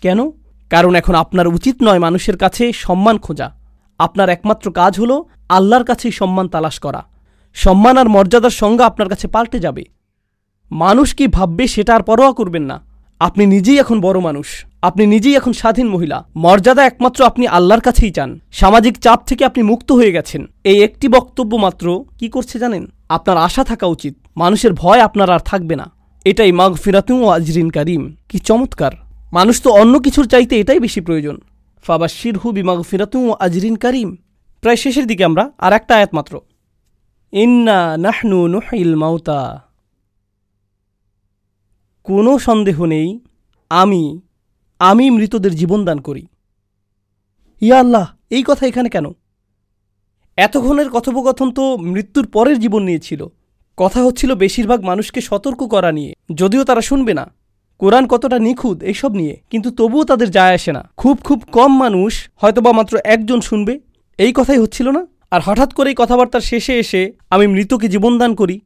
কেন? 0.00 0.30
কারণ 0.70 0.94
এখন 0.94 1.14
আপনার 1.14 1.48
উচিত 1.48 1.76
নয় 1.82 1.98
মানুষের 1.98 2.36
কাছে 2.36 2.72
সম্মান 2.72 3.18
খোঁজা। 3.18 3.58
আপনার 3.98 4.28
একমাত্র 4.28 4.72
কাজ 4.72 5.00
হল 5.00 5.22
আল্লাহর 5.48 5.84
কাছেই 5.84 6.10
সম্মান 6.10 6.48
তালাশ 6.48 6.78
করা। 6.78 7.17
সম্মান 7.54 7.98
আর 7.98 8.08
মর্যাদার 8.08 8.50
সংজ্ঞা 8.50 8.86
আপনার 8.86 9.08
কাছে 9.08 9.28
পাল্টে 9.28 9.58
যাবে। 9.58 9.84
মানুষ 10.70 11.14
কি 11.14 11.26
ভাববে 11.26 11.66
সেটা 11.66 11.94
আর 11.94 12.02
পরোয়া 12.02 12.32
করবেন 12.32 12.62
না। 12.62 12.80
আপনি 13.20 13.46
নিজেই 13.46 13.78
এখন 13.78 14.00
বড় 14.00 14.20
মানুষ। 14.20 14.64
আপনি 14.82 15.06
নিজেই 15.06 15.36
এখন 15.36 15.52
স্বাধীন 15.52 15.88
মহিলা। 15.88 16.24
মর্যাদা 16.36 16.86
একমাত্র 16.86 17.24
আপনি 17.24 17.46
আল্লাহর 17.46 17.80
কাছেই 17.80 18.10
চান। 18.10 18.40
সামাজিক 18.52 18.98
চাপ 18.98 19.24
থেকে 19.26 19.44
আপনি 19.44 19.62
মুক্ত 19.62 19.92
হয়ে 19.92 20.12
গেছেন। 20.12 20.46
এই 20.64 20.82
একটি 20.82 21.08
বক্তব্য 21.08 21.56
মাত্র 21.56 22.04
কি 22.18 22.28
করছে 22.28 22.58
জানেন? 22.58 22.86
আপনার 23.08 23.36
আশা 23.36 23.64
থাকা 23.64 23.86
উচিত। 23.86 24.14
মানুষের 24.36 24.72
ভয় 24.72 25.00
আপনার 25.00 25.30
আর 25.30 25.38
থাকবে 25.38 25.76
না। 25.76 25.90
এটাই 26.24 26.52
মাঘ 26.52 26.74
ফিরাতুম 26.74 27.22
ও 27.22 27.28
আজরিন 27.28 27.70
কারিম। 27.70 28.14
কি 28.28 28.38
চমৎকার। 28.38 28.92
মানুষ 29.32 29.62
তো 29.62 29.70
অন্য 29.70 29.98
কিছুর 29.98 30.26
চাইতে 30.26 30.60
এটাই 30.60 30.80
বেশি 30.80 31.00
প্রয়োজন। 31.00 31.40
ফাবা 31.82 32.08
শিরহু 32.08 32.52
বিমাগ 32.52 32.82
ফিরাতুম 32.82 33.30
ও 33.30 33.32
আজরিন 33.32 33.76
কারিম। 33.76 34.16
প্রায় 34.60 34.76
শেষের 34.76 35.06
দিকে 35.06 35.24
আমরা 35.24 35.50
আর 35.58 35.72
একটা 35.72 35.96
আয়াত 35.96 36.14
মাত্র। 36.14 36.40
ইন্না 37.32 37.78
নাহনু 37.96 38.38
নুহিল 38.48 38.92
মাউতা। 38.96 39.40
কোনো 42.06 42.32
সন্দেহ 42.38 42.78
নেই, 42.84 43.08
আমি 43.70 44.02
আমি 44.80 45.04
মৃতদের 45.10 45.52
জীবনদান 45.54 45.98
করি। 45.98 46.24
ইয়া 47.62 47.78
আল্লাহ, 47.78 48.06
এই 48.30 48.42
কথা 48.46 48.66
এখানে 48.66 48.88
কেন? 48.88 49.06
এতক্ষণের 50.38 50.88
কথোপকথন 50.90 51.48
তো 51.50 51.64
মৃত্যুর 51.92 52.26
পরের 52.26 52.56
জীবন 52.60 52.82
নিয়েছিল 52.82 53.20
কথা 53.78 54.00
হচ্ছিল 54.04 54.30
বেশিরভাগ 54.34 54.80
মানুষকে 54.82 55.20
সতর্ক 55.20 55.60
করা 55.68 55.90
নিয়ে। 55.92 56.12
যদিও 56.34 56.62
তারা 56.64 56.80
শুনবে 56.80 57.12
না। 57.14 57.24
কোরআন 57.78 58.04
কতটা 58.06 58.38
নিখুঁত 58.38 58.78
এইসব 58.82 59.10
নিয়ে, 59.14 59.34
কিন্তু 59.50 59.68
তবুও 59.70 60.04
তাদের 60.04 60.28
যায় 60.30 60.54
আসে 60.54 60.72
না। 60.72 60.82
খুব 60.96 61.16
খুব 61.24 61.38
কম 61.52 61.70
মানুষ 61.78 62.12
হয়তোবা 62.36 62.72
মাত্র 62.72 62.94
একজন 63.04 63.40
শুনবে। 63.40 63.74
এই 64.18 64.32
কথাই 64.32 64.58
হচ্ছিল 64.58 64.86
না? 64.90 65.02
আর 65.30 65.40
হঠাৎ 65.44 65.72
করেই 65.72 65.94
কথাবার্তার 65.98 66.40
শেষে 66.40 66.78
এসে 66.78 67.12
আমি 67.30 67.46
মৃতকে 67.46 67.88
জীবনদান 67.88 68.34
করি। 68.34 68.60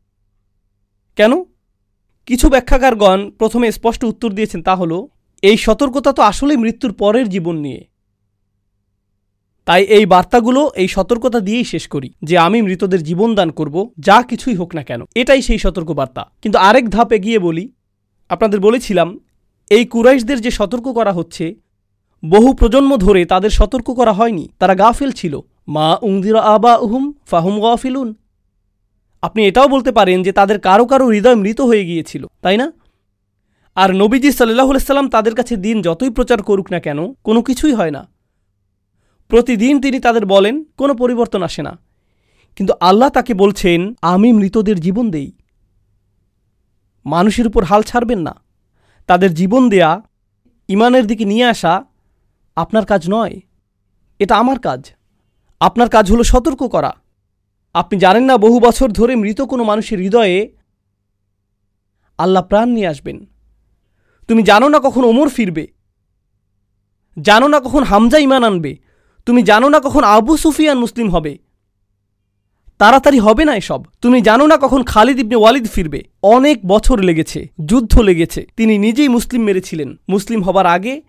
কেন? 1.17 1.33
কিছু 2.27 2.49
ব্যাখ্যাকারগণ 2.49 3.31
প্রথমে 3.31 3.73
স্পষ্ট 3.73 4.05
উত্তর 4.05 4.33
দিয়েছেন 4.33 4.63
তা 4.63 4.77
হল, 4.77 5.07
এই 5.43 5.57
সতর্কতা 5.57 6.13
তো 6.13 6.23
আসলেই 6.23 6.57
মৃত্যুর 6.57 6.93
পরের 6.93 7.29
জীবন 7.29 7.57
নিয়ে। 7.57 7.89
তাই 9.65 9.85
এই 9.85 10.07
বার্তাগুলো 10.07 10.71
এই 10.77 10.89
সতর্কতা 10.89 11.41
দিয়েই 11.41 11.65
শেষ 11.65 11.89
করি 11.89 12.13
যে 12.23 12.39
আমি 12.39 12.63
মৃতদের 12.63 13.03
জীবন 13.03 13.35
দান 13.35 13.51
করব, 13.51 13.93
যা 13.99 14.23
কিছুই 14.23 14.55
হোক 14.55 14.75
না 14.75 14.83
কেন। 14.83 15.03
এটাই 15.15 15.43
সেই 15.43 15.59
সতর্ক 15.59 15.91
বার্তা। 15.91 16.31
কিন্তু 16.43 16.59
আরেক 16.59 16.89
ধাপ 16.89 17.13
এগিয়ে 17.13 17.39
বলি, 17.39 17.73
আপনাদের 18.29 18.61
বলেছিলাম, 18.61 19.19
এই 19.71 19.85
কুরাইশদের 19.85 20.41
যে 20.41 20.51
সতর্ক 20.51 20.93
করা 20.93 21.13
হচ্ছে, 21.13 21.55
বহু 22.25 22.53
প্রজন্ম 22.53 22.97
ধরে 22.97 23.25
তাদের 23.25 23.51
সতর্ক 23.51 23.91
করা 23.91 24.13
হয়নি, 24.13 24.49
তারা 24.59 24.75
গাফেল 24.75 25.13
ছিল। 25.13 25.41
মা 25.69 25.99
উংদিরা 26.03 26.41
আবা 26.41 26.77
উহুম 26.77 27.13
ফাহুম 27.27 27.61
গাফিলুন। 27.61 28.15
আপনি 29.23 29.47
এটাও 29.47 29.69
বলতে 29.69 29.93
পারেন 29.93 30.23
যে 30.23 30.33
তাদের 30.33 30.61
কারও 30.61 30.87
কারও 30.87 31.07
হৃদয় 31.07 31.35
মৃত 31.35 31.61
হয়ে 31.61 31.85
গিয়েছিল, 31.85 32.27
তাই 32.43 32.57
না? 32.57 32.73
আর 33.75 33.95
নবীজি 33.95 34.33
সাল্লাহ 34.33 34.79
সাল্লাম 34.79 35.09
তাদের 35.09 35.35
কাছে 35.35 35.57
দিন 35.57 35.83
যতই 35.83 36.11
প্রচার 36.11 36.43
করুক 36.43 36.73
না 36.73 36.81
কেন, 36.81 37.13
কোনো 37.25 37.43
কিছুই 37.43 37.73
হয় 37.73 37.91
না। 37.91 38.09
প্রতিদিন 39.29 39.81
তিনি 39.81 40.01
তাদের 40.01 40.27
বলেন, 40.27 40.65
কোনো 40.77 40.95
পরিবর্তন 40.95 41.43
আসে 41.43 41.63
না। 41.63 41.79
কিন্তু 42.57 42.73
আল্লাহ 42.81 43.09
তাকে 43.09 43.35
বলছেন, 43.35 43.95
আমি 44.03 44.33
মৃতদের 44.33 44.81
জীবন 44.81 45.11
দেই। 45.11 45.33
মানুষের 47.07 47.47
উপর 47.47 47.65
হাল 47.65 47.83
ছাড়বেন 47.83 48.19
না। 48.19 48.35
তাদের 49.07 49.35
জীবন 49.35 49.69
দেয়া 49.69 50.03
ইমানের 50.69 51.07
দিকে 51.07 51.25
নিয়ে 51.25 51.45
আসা 51.45 51.85
আপনার 52.57 52.85
কাজ 52.87 53.03
নয়, 53.11 53.41
এটা 54.19 54.37
আমার 54.37 54.59
কাজ। 54.59 54.81
আপনার 55.63 55.89
কাজ 55.89 56.13
হলো 56.13 56.23
সতর্ক 56.23 56.69
করা। 56.69 56.93
আপনি 57.75 57.99
জানেন 57.99 58.25
না 58.25 58.37
বহু 58.37 58.61
বছর 58.61 58.91
ধরে 58.91 59.17
মৃত 59.17 59.41
কোনো 59.41 59.65
মানুষের 59.65 59.99
হৃদয়ে 59.99 60.57
আল্লাহ 62.19 62.43
প্রাণ 62.43 62.69
নিয়ে 62.69 62.87
আসবেন। 62.87 63.27
তুমি 64.29 64.43
জানো 64.43 64.69
না 64.69 64.79
কখন 64.79 65.05
ওমর 65.05 65.29
ফিরবে। 65.29 65.67
জানো 67.21 67.49
না 67.49 67.61
কখন 67.61 67.83
হামজা 67.83 68.19
ইমান 68.19 68.45
আনবে। 68.45 68.77
তুমি 69.27 69.43
জানো 69.43 69.69
না 69.69 69.81
কখন 69.81 70.05
আবু 70.05 70.37
সুফিয়ান 70.37 70.79
মুসলিম 70.79 71.11
হবে। 71.11 71.39
তাড়াতাড়ি 72.79 73.19
হবে 73.19 73.45
না 73.45 73.57
এসব। 73.57 73.85
তুমি 74.01 74.21
জানো 74.21 74.47
না 74.47 74.57
কখন 74.57 74.83
খালিদ 74.83 75.19
ইবনে 75.19 75.37
ওয়ালিদ 75.37 75.69
ফিরবে। 75.69 76.03
অনেক 76.23 76.67
বছর 76.67 76.99
লেগেছে, 77.01 77.49
যুদ্ধ 77.67 77.99
লেগেছে। 77.99 78.47
তিনি 78.57 78.79
নিজেই 78.79 79.09
মুসলিম 79.09 79.43
মেরেছিলেন। 79.43 79.97
মুসলিম 80.09 80.43
হবার 80.43 80.67
আগে 80.67 81.03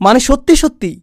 মানে 0.00 0.20
সত্যি 0.20 0.56
সত্যি 0.56 1.00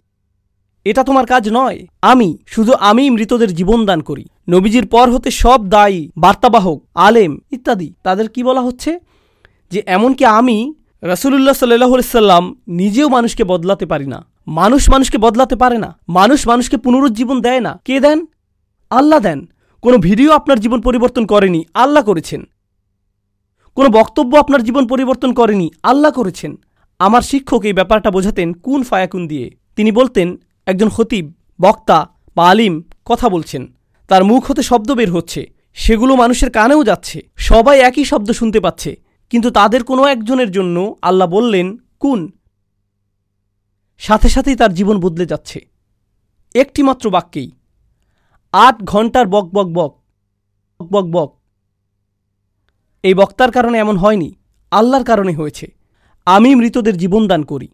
এটা 0.86 1.04
তোমার 1.04 1.26
কাজ 1.26 1.50
নয়। 1.52 1.88
আমি, 2.02 2.38
শুধু 2.48 2.74
আমি 2.74 3.10
মৃতদের 3.10 3.56
জীবন 3.56 3.86
দান 3.86 4.02
করি। 4.02 4.26
নবীজির 4.50 4.88
পর 4.88 5.12
হতে 5.12 5.32
সব 5.32 5.70
দায়ী, 5.70 6.10
বার্তাবাহক, 6.18 6.84
আলেম 6.96 7.38
ইত্যাদি। 7.52 7.94
তাদের 8.04 8.30
কি 8.30 8.44
বলা 8.44 8.62
হচ্ছে? 8.62 9.00
যে 9.72 9.84
এমনকি 9.86 10.26
আমি, 10.26 10.74
রাসুলুল্লাহ 11.02 11.54
সাল্লাম, 11.54 12.62
নিজেও 12.68 13.10
মানুষকে 13.10 13.44
বদলাতে 13.44 13.86
পারি 13.86 14.08
না। 14.08 14.26
মানুষ 14.48 14.90
মানুষকে 14.90 15.18
বদলাতে 15.18 15.56
পারে 15.56 15.78
না। 15.78 15.98
মানুষ 16.08 16.48
মানুষকে 16.48 16.78
পুনরুজ্জীবন 16.78 17.42
দেয় 17.42 17.60
না। 17.60 17.82
কে 17.86 18.00
দেন? 18.00 18.26
আল্লাহ 18.90 19.20
দেন। 19.20 19.50
কোনো 19.82 19.98
ভিডিও 19.98 20.32
আপনার 20.32 20.60
জীবন 20.60 20.82
পরিবর্তন 20.82 21.26
করেনি, 21.26 21.66
আল্লাহ 21.74 22.04
করেছেন। 22.04 22.44
কোনো 23.76 23.90
বক্তব্য 23.90 24.38
আপনার 24.38 24.64
জীবন 24.64 24.88
পরিবর্তন 24.88 25.34
করেনি, 25.34 25.72
আল্লাহ 25.84 26.12
করেছেন। 26.12 26.56
আমার 27.00 27.22
শিক্ষক 27.22 27.64
এই 27.64 27.74
ব্যাপারটা 27.74 28.12
বোঝাতেন 28.12 28.54
কুন 28.54 28.84
ফায়াকুন 28.84 29.28
দিয়ে। 29.28 29.52
তিনি 29.76 29.92
বলতেন 29.92 30.38
একজন 30.66 30.90
খতিব, 30.90 31.34
বক্তা 31.62 32.10
বা 32.36 32.50
আলিম 32.50 32.84
কথা 33.06 33.30
বলছেন। 33.30 33.74
তার 34.08 34.24
মুখ 34.24 34.52
হতে 34.52 34.62
শব্দ 34.62 34.92
বের 34.92 35.12
হচ্ছে। 35.12 35.54
সেগুলো 35.74 36.16
মানুষের 36.16 36.52
কানেও 36.52 36.84
যাচ্ছে। 36.84 37.22
সবাই 37.36 37.80
একই 37.80 38.06
শব্দ 38.06 38.32
শুনতে 38.32 38.60
পাচ্ছে। 38.60 39.04
কিন্তু 39.30 39.52
তাদের 39.52 39.84
কোনো 39.84 40.06
একজনের 40.06 40.52
জন্য 40.52 40.96
আল্লাহ 41.02 41.28
বললেন, 41.28 41.78
কুন? 42.00 42.32
সাথে 43.98 44.30
সাথেই 44.30 44.56
তার 44.56 44.74
জীবন 44.74 45.00
বদলে 45.00 45.26
যাচ্ছে। 45.26 45.66
একটিমাত্র 46.56 47.10
বাক্যেই, 47.10 47.52
আট 48.52 48.84
ঘণ্টার 48.84 49.28
বক 49.28 49.50
বক 49.54 49.68
বক 49.68 50.02
বক 50.82 50.88
বক 50.92 51.06
বক। 51.06 51.42
এই 53.04 53.14
বক্তার 53.14 53.52
কারণে 53.52 53.78
এমন 53.78 53.98
হয়নি, 53.98 54.36
আল্লাহর 54.72 55.04
কারণে 55.04 55.34
হয়েছে। 55.34 55.68
আমি 56.26 56.56
মৃতদের 56.56 56.98
জীবন 56.98 57.28
দান 57.28 57.44
করি। 57.44 57.68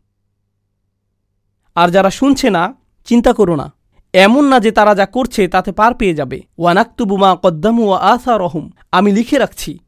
আর 1.75 1.89
যারা 1.89 2.09
শুনছে 2.09 2.49
না 2.49 2.80
চিন্তা 3.05 3.33
করো 3.33 3.55
না। 3.55 3.73
এমন 4.13 4.45
না 4.45 4.59
যে 4.59 4.71
তারা 4.71 4.95
যা 4.95 5.05
করছে 5.05 5.47
তাতে 5.47 5.71
পার 5.71 5.93
পেয়ে 5.93 6.13
যাবে। 6.13 6.41
ওয়ানাক্তুবুমা 6.57 7.37
কদ্দামু 7.43 7.87
ও 7.87 7.91
আসা 7.91 8.37
রহম 8.37 8.69
আমি 8.91 9.11
লিখে 9.11 9.37
রাখছি। 9.37 9.79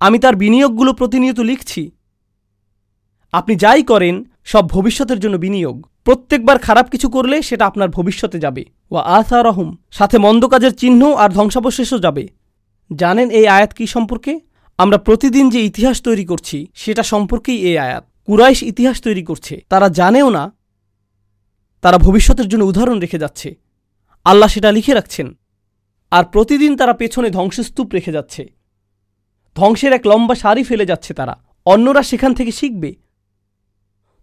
আমি 0.00 0.18
তার 0.18 0.36
বিনিয়োগগুলো 0.36 0.92
প্রতিনিয়ত 0.92 1.40
লিখছি। 1.40 1.90
আপনি 3.32 3.56
যাই 3.56 3.82
করেন, 3.82 4.24
সব 4.44 4.68
ভবিষ্যতের 4.68 5.20
জন্য 5.20 5.36
বিনিয়োগ। 5.36 5.86
প্রত্যেকবার 6.04 6.58
খারাপ 6.58 6.90
কিছু 6.90 7.08
করলে 7.08 7.42
সেটা 7.42 7.66
আপনার 7.66 7.88
ভবিষ্যতে 7.88 8.38
যাবে। 8.38 8.64
ওয়া 8.90 9.02
আসা 9.02 9.42
রহম 9.42 9.76
সাথে 9.90 10.18
মন্দ 10.18 10.46
কাজের 10.46 10.74
চিহ্ন 10.74 11.14
আর 11.14 11.30
ধ্বংসাবশেষও 11.30 11.98
যাবে। 11.98 12.28
জানেন 12.94 13.30
এই 13.30 13.46
আয়াত 13.46 13.72
কি 13.72 13.86
সম্পর্কে? 13.86 14.40
আমরা 14.78 14.98
প্রতিদিন 14.98 15.50
যে 15.50 15.60
ইতিহাস 15.60 16.02
তৈরি 16.02 16.24
করছি, 16.24 16.66
সেটা 16.74 17.02
সম্পর্কেই 17.02 17.56
এই 17.56 17.78
আয়াত। 17.78 18.04
কুরাইশ 18.26 18.62
ইতিহাস 18.62 19.02
তৈরি 19.02 19.22
করছে। 19.22 19.64
তারা 19.68 19.88
জানেও 19.88 20.30
না 20.30 20.52
তারা 21.80 21.98
ভবিষ্যতের 21.98 22.48
জন্য 22.48 22.64
উদাহরণ 22.64 22.98
রেখে 22.98 23.18
যাচ্ছে। 23.18 23.54
আল্লাহ 24.24 24.48
সেটা 24.48 24.72
লিখে 24.72 24.94
রাখছেন। 24.94 25.38
আর 26.10 26.24
প্রতিদিন 26.24 26.76
তারা 26.76 26.92
পেছনে 26.92 27.30
ধ্বংসস্তূপ 27.30 27.92
রেখে 27.92 28.12
যাচ্ছে। 28.12 28.52
ধ্বংসের 29.56 29.92
এক 29.92 30.06
লম্বা 30.06 30.34
সারি 30.34 30.62
ফেলে 30.62 30.86
যাচ্ছে 30.86 31.14
তারা। 31.14 31.36
অন্যরা 31.66 32.02
সেখান 32.02 32.34
থেকে 32.34 32.52
শিখবে। 32.52 32.94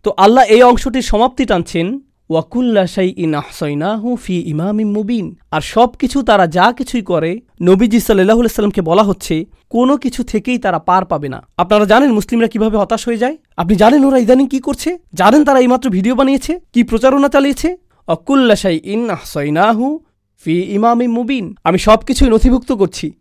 তো 0.04 0.14
আল্লাহ 0.18 0.44
এই 0.44 0.64
অংশটির 0.64 1.02
সমাপ্তি 1.02 1.46
টানছেন, 1.46 2.00
ওয়াকুল্লা 2.30 2.88
সাই 2.88 3.14
ইন 3.18 3.36
আহসাইনাহু 3.36 4.16
ফি 4.16 4.50
ইমামিম 4.50 4.92
মুবিন। 4.92 5.36
আর 5.52 5.62
সব 5.62 5.88
কিছু 5.88 6.24
তারা 6.24 6.48
যা 6.48 6.72
কিছুই 6.72 7.02
করে, 7.02 7.42
নবীজি 7.62 8.00
সাল্লাহ 8.00 8.38
সাল্লামকে 8.38 8.82
বলা 8.82 9.04
হচ্ছে 9.04 9.46
কোনো 9.76 9.98
কিছু 9.98 10.24
থেকেই 10.24 10.58
তারা 10.58 10.80
পার 10.80 11.06
পাবে 11.06 11.30
না। 11.30 11.40
আপনারা 11.58 11.86
জানেন 11.86 12.12
মুসলিমরা 12.14 12.48
কীভাবে 12.48 12.78
হতাশ 12.78 13.08
হয়ে 13.08 13.18
যায়? 13.18 13.38
আপনি 13.58 13.76
জানেন 13.76 14.06
ওরা 14.06 14.18
ইদানিং 14.18 14.48
কি 14.48 14.60
করছে? 14.60 14.98
জানেন 15.14 15.44
তারা 15.44 15.60
এইমাত্র 15.60 15.90
ভিডিও 15.90 16.16
বানিয়েছে? 16.16 16.60
কি 16.74 16.84
প্রচারণা 16.84 17.30
চালিয়েছে? 17.30 17.78
অকুল্লা 18.08 18.56
সাই 18.56 18.82
ইন 18.84 19.10
আহসাইনাহু 19.10 20.00
ফি 20.44 20.54
ইমামি 20.78 21.08
মুবিন। 21.08 21.56
আমি 21.64 21.78
সব 21.78 21.98
কিছুই 21.98 22.30
নথিভুক্ত 22.30 22.72
করছি। 22.72 23.12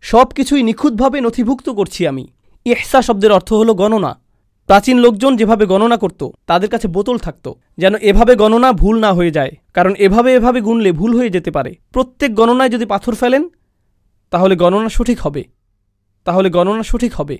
সব 0.00 0.26
কিছুই 0.26 0.62
নিখুঁতভাবে 0.62 1.20
নথিভুক্ত 1.20 1.68
করছি 1.70 2.06
আমি। 2.06 2.24
ইহসা 2.66 3.02
শব্দের 3.02 3.32
অর্থ 3.32 3.52
হলো 3.52 3.74
গণনা। 3.74 4.12
প্রাচীন 4.66 4.96
লোকজন 4.98 5.36
যেভাবে 5.36 5.66
গণনা 5.66 5.96
করত, 5.96 6.28
তাদের 6.46 6.68
কাছে 6.68 6.88
বোতল 6.88 7.18
থাকত, 7.18 7.46
যেন 7.78 7.94
এভাবে 7.96 8.36
গণনা 8.36 8.72
ভুল 8.72 9.00
না 9.00 9.12
হয়ে 9.12 9.30
যায়, 9.30 9.52
কারণ 9.74 9.94
এভাবে 9.98 10.34
এভাবে 10.34 10.60
গুনলে 10.60 10.92
ভুল 10.92 11.16
হয়ে 11.16 11.30
যেতে 11.30 11.50
পারে। 11.50 11.74
প্রত্যেক 11.92 12.34
গণনায় 12.34 12.68
যদি 12.68 12.86
পাথর 12.86 13.14
ফেলেন, 13.14 13.48
তাহলে 14.30 14.56
গণনা 14.56 14.88
সঠিক 14.88 15.20
হবে। 15.20 15.44
তাহলে 16.24 16.50
গণনা 16.50 16.82
সঠিক 16.82 17.14
হবে। 17.14 17.38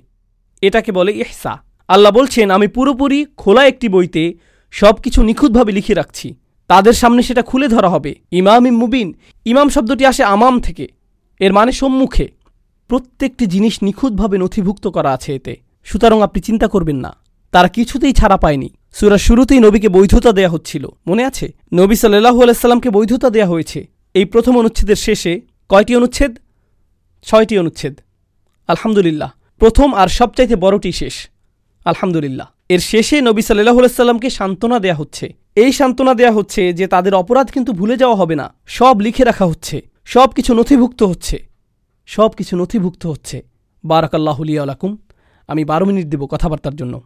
এটাকে 0.62 0.92
বলে 0.92 1.12
ইহসা। 1.12 1.58
আল্লাহ 1.88 2.12
বলছেন, 2.12 2.50
আমি 2.50 2.68
পুরোপুরি 2.68 3.26
খোলা 3.36 3.66
একটি 3.66 3.88
বইতে 3.88 4.34
সব 4.70 4.94
কিছু 4.94 5.22
নিখুঁতভাবে 5.22 5.72
লিখে 5.72 5.94
রাখছি। 5.94 6.34
তাদের 6.68 6.92
সামনে 6.92 7.22
সেটা 7.22 7.42
খুলে 7.42 7.68
ধরা 7.68 7.88
হবে। 7.88 8.14
ইমাম 8.30 8.70
মুবিন, 8.70 9.14
ইমাম 9.44 9.68
শব্দটি 9.68 10.06
আসে 10.06 10.24
আমাম 10.24 10.60
থেকে। 10.60 10.88
এর 11.40 11.52
মানে 11.52 11.72
সম্মুখে। 11.72 12.28
প্রত্যেকটি 12.88 13.46
জিনিস 13.46 13.82
নিখুঁতভাবে 13.82 14.38
নথিভুক্ত 14.38 14.86
করা 14.86 15.12
আছে 15.12 15.34
এতে। 15.34 15.56
সুতরাং 15.84 16.22
আপনি 16.22 16.42
চিন্তা 16.42 16.68
করবেন 16.68 16.96
না। 16.96 17.16
তারা 17.50 17.68
কিছুতেই 17.68 18.12
ছাড়া 18.12 18.36
পায়নি। 18.36 18.70
সুরা 18.92 19.18
শুরুতেই 19.18 19.60
নবীকে 19.60 19.88
বৈধতা 19.88 20.32
দেয়া 20.32 20.48
হচ্ছিল। 20.48 20.88
মনে 21.06 21.24
আছে? 21.24 21.52
নবী 21.74 21.94
সাল্লাহু 21.94 22.42
আলাইসাল্লামকে 22.42 22.90
বৈধতা 22.90 23.30
দেয়া 23.30 23.46
হয়েছে। 23.46 23.88
এই 24.14 24.24
প্রথম 24.24 24.58
অনুচ্ছেদের 24.58 24.96
শেষে 24.96 25.40
কয়টি 25.68 25.96
অনুচ্ছেদ? 25.96 26.38
ছয়টি 27.22 27.58
অনুচ্ছেদ। 27.58 28.00
আলহামদুলিল্লাহ। 28.66 29.30
প্রথম 29.58 29.94
আর 29.94 30.08
সবচাইতে 30.08 30.56
বড়টি 30.56 30.92
শেষ। 30.92 31.28
আলহামদুলিল্লাহ। 31.84 32.46
এর 32.68 32.78
শেষে 32.78 33.20
নবী 33.20 33.42
সাল্লাহ 33.42 33.86
সাল্লামকে 33.86 34.30
সান্ত্বনা 34.30 34.78
দেয়া 34.78 34.94
হচ্ছে। 34.94 35.34
এই 35.56 35.72
সান্ত্বনা 35.72 36.14
দেয়া 36.14 36.32
হচ্ছে 36.32 36.72
যে 36.72 36.86
তাদের 36.86 37.14
অপরাধ 37.14 37.50
কিন্তু 37.50 37.72
ভুলে 37.72 37.96
যাওয়া 37.96 38.16
হবে 38.16 38.34
না। 38.34 38.54
সব 38.66 39.00
লিখে 39.00 39.24
রাখা 39.24 39.46
হচ্ছে। 39.46 39.82
সব 40.04 40.28
কিছু 40.28 40.54
নথিভুক্ত 40.54 41.02
হচ্ছে। 41.02 41.46
সব 42.06 42.28
কিছু 42.28 42.56
নথিভুক্ত 42.56 43.06
হচ্ছে। 43.06 43.42
বারাকাল্লাহুলিয়া 43.84 44.62
আলাকুম 44.62 44.96
আমি 45.48 45.64
বারো 45.64 45.86
মিনিট 45.86 46.06
দেব 46.06 46.26
কথাবার্তার 46.26 46.76
জন্য। 46.76 47.00